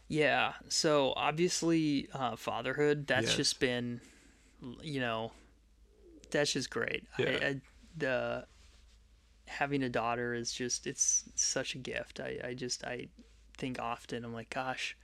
[0.07, 3.35] yeah so obviously uh fatherhood that's Yes.
[3.35, 4.01] just been
[4.81, 5.31] you know
[6.31, 7.39] that's just great Yeah.
[7.41, 7.61] I, I
[7.97, 8.45] the
[9.47, 13.07] having a daughter is just it's such a gift i i just i
[13.57, 14.95] think often i'm like gosh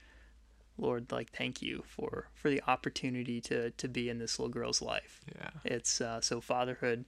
[0.78, 4.82] lord like thank you for for the opportunity to to be in this little girl's
[4.82, 5.50] life Yeah.
[5.64, 7.04] it's uh so fatherhood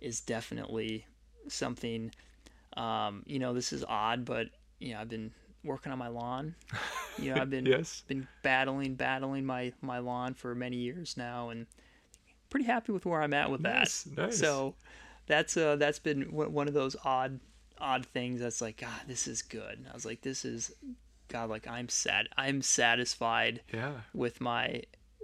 [0.00, 1.06] is definitely
[1.48, 2.10] something
[2.76, 4.48] um you know this is odd but
[4.78, 5.32] you know i've been
[5.64, 6.54] working on my lawn
[7.18, 8.02] you know i've been Yes.
[8.06, 11.66] been battling battling my my lawn for many years now and
[12.48, 14.36] pretty happy with where i'm at with Nice, that nice.
[14.36, 14.74] so
[15.26, 17.40] that's uh that's been one one of those odd
[17.78, 20.72] odd things that's like god this is good i was like this is
[21.30, 23.92] god like i'm sad i'm satisfied Yeah.
[24.12, 24.82] with my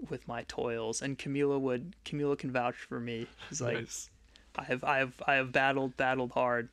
[0.08, 4.08] with my toils and camila would camila can vouch for me she's like nice.
[4.58, 6.70] I have I have I have battled battled hard,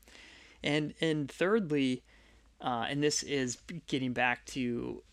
[0.63, 2.01] and and thirdly,
[2.61, 3.57] uh, and this is
[3.87, 5.03] getting back to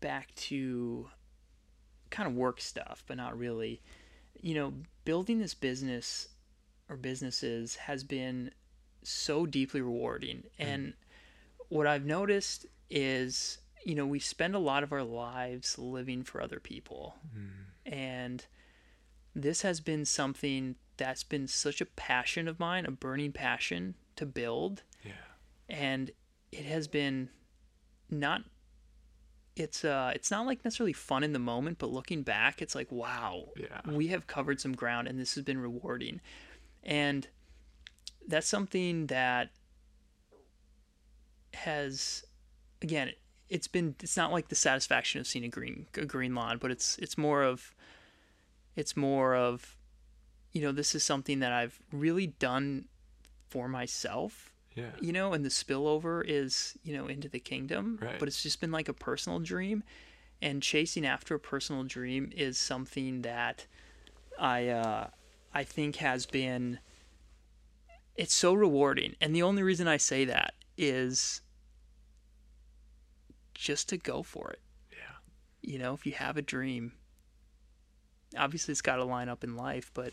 [0.00, 1.10] back to
[2.08, 3.82] kind of work stuff, but not really.
[4.40, 4.72] You know,
[5.04, 6.28] building this business
[6.88, 8.52] or businesses has been
[9.02, 10.94] so deeply rewarding, and
[11.68, 16.42] what I've noticed is you know we spend a lot of our lives living for
[16.42, 17.16] other people,
[17.86, 18.44] and
[19.34, 24.26] this has been something that's been such a passion of mine, a burning passion to
[24.26, 25.12] build, Yeah.
[25.68, 26.10] and
[26.50, 27.28] it has been
[28.10, 28.42] not
[29.54, 32.90] it's uh it's not like necessarily fun in the moment, but looking back, it's like
[32.90, 33.80] wow, Yeah.
[33.86, 36.20] we have covered some ground and this has been rewarding.
[36.82, 37.26] And
[38.26, 39.50] that's something that
[41.64, 42.24] has
[42.82, 43.10] again
[43.48, 46.70] it's been it's not like the satisfaction of seeing a green a green lawn but
[46.70, 47.74] it's it's more of
[48.76, 49.76] it's more of
[50.52, 52.84] you know this is something that I've really done
[53.48, 54.90] for myself Yeah.
[55.00, 58.18] you know and the spillover is you know into the kingdom Right.
[58.18, 59.82] but it's just been like a personal dream
[60.40, 63.66] and chasing after a personal dream is something that
[64.38, 65.08] I uh
[65.52, 66.78] I think has been
[68.14, 71.40] it's so rewarding and the only reason I say that is
[73.58, 74.60] just to go for it
[74.92, 75.16] Yeah.
[75.62, 76.92] you know if you have a dream
[78.36, 80.12] obviously it's got to line up in life but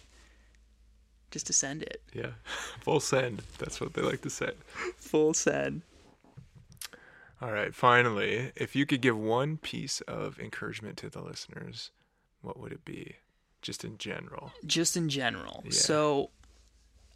[1.31, 2.31] just to send it Yeah.
[2.81, 3.43] Full send.
[3.59, 4.51] That's what they like to say.
[4.97, 5.81] full send
[7.41, 7.75] All right.
[7.75, 11.91] Finally, if you could give one piece of encouragement to the listeners,
[12.41, 13.15] what would it be?
[13.61, 14.53] Just in general.
[14.65, 15.61] just in general.
[15.65, 15.71] Yeah.
[15.71, 16.29] So,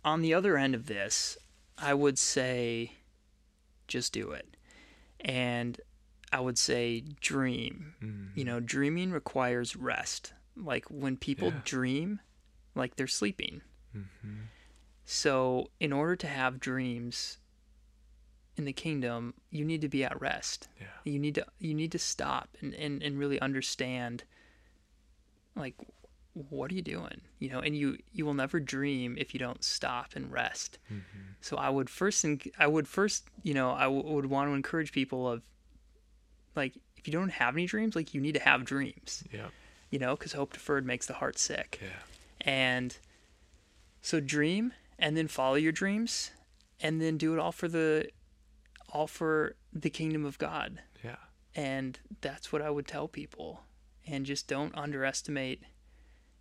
[0.03, 1.37] on the other end of this,
[1.77, 2.91] I would say
[3.87, 4.57] just do it.
[5.21, 5.79] And
[6.31, 7.93] I would say dream.
[8.01, 8.29] Mm.
[8.35, 10.33] You know, dreaming requires rest.
[10.55, 11.61] Like when people Yeah.
[11.63, 12.19] dream,
[12.75, 13.61] like they're sleeping.
[13.93, 14.41] hmm
[15.05, 17.39] So, in order to have dreams
[18.57, 20.67] in the kingdom, you need to be at rest.
[20.79, 20.87] Yeah.
[21.05, 24.23] You need to you need to stop and, and, and really understand
[25.55, 25.75] like
[26.33, 27.21] what are you doing?
[27.39, 30.77] You know, and you you will never dream if you don't stop and rest.
[30.91, 31.31] Mm-hmm.
[31.41, 32.23] So I would first
[32.57, 35.41] I would first, you know, I w- would want to encourage people of
[36.59, 39.47] like if you don't have any dreams, like you need to have dreams, Yeah.
[39.89, 41.79] you know, cuz hope deferred makes the heart sick.
[41.81, 41.99] Yeah.
[42.41, 42.97] And
[44.01, 46.31] so dream and then follow your dreams
[46.79, 48.09] and then do it all for the
[48.89, 50.81] all for the kingdom of God.
[51.03, 51.17] Yeah.
[51.55, 53.63] And that's what I would tell people.
[54.05, 55.63] And just don't underestimate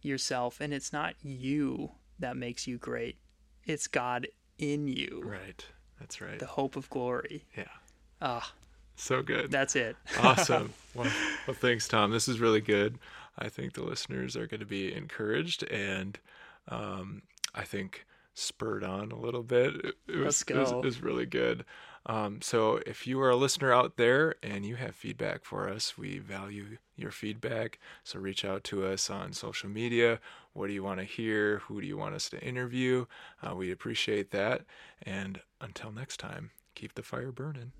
[0.03, 3.19] yourself and it's not you that makes you great.
[3.65, 4.27] It's God
[4.59, 5.23] in you.
[5.25, 5.65] Right.
[6.01, 6.39] That's right.
[6.39, 7.45] The hope of glory.
[7.57, 7.69] Yeah.
[8.21, 8.53] Ah,
[8.99, 9.51] So good.
[9.51, 9.97] that's it.
[10.23, 10.73] awesome.
[10.95, 11.11] Well,
[11.47, 12.11] well, thanks, Tom.
[12.11, 12.99] This is really good.
[13.39, 16.19] I think the listeners are going to be encouraged and
[16.69, 17.23] um,
[17.55, 19.75] I think spurred on a little bit.
[19.77, 20.79] It, it was, Let's It was, go.
[20.81, 21.65] it was really good.
[22.07, 25.99] Um, so if you are a listener out there and you have feedback for us,
[25.99, 27.79] we value your feedback.
[28.03, 30.19] So reach out to us on social media.
[30.55, 31.59] What do you want to hear?
[31.69, 33.07] Who do you want us to interview?
[33.43, 34.63] Uh, we appreciate that.
[35.03, 37.73] And until next time, keep the fire burning.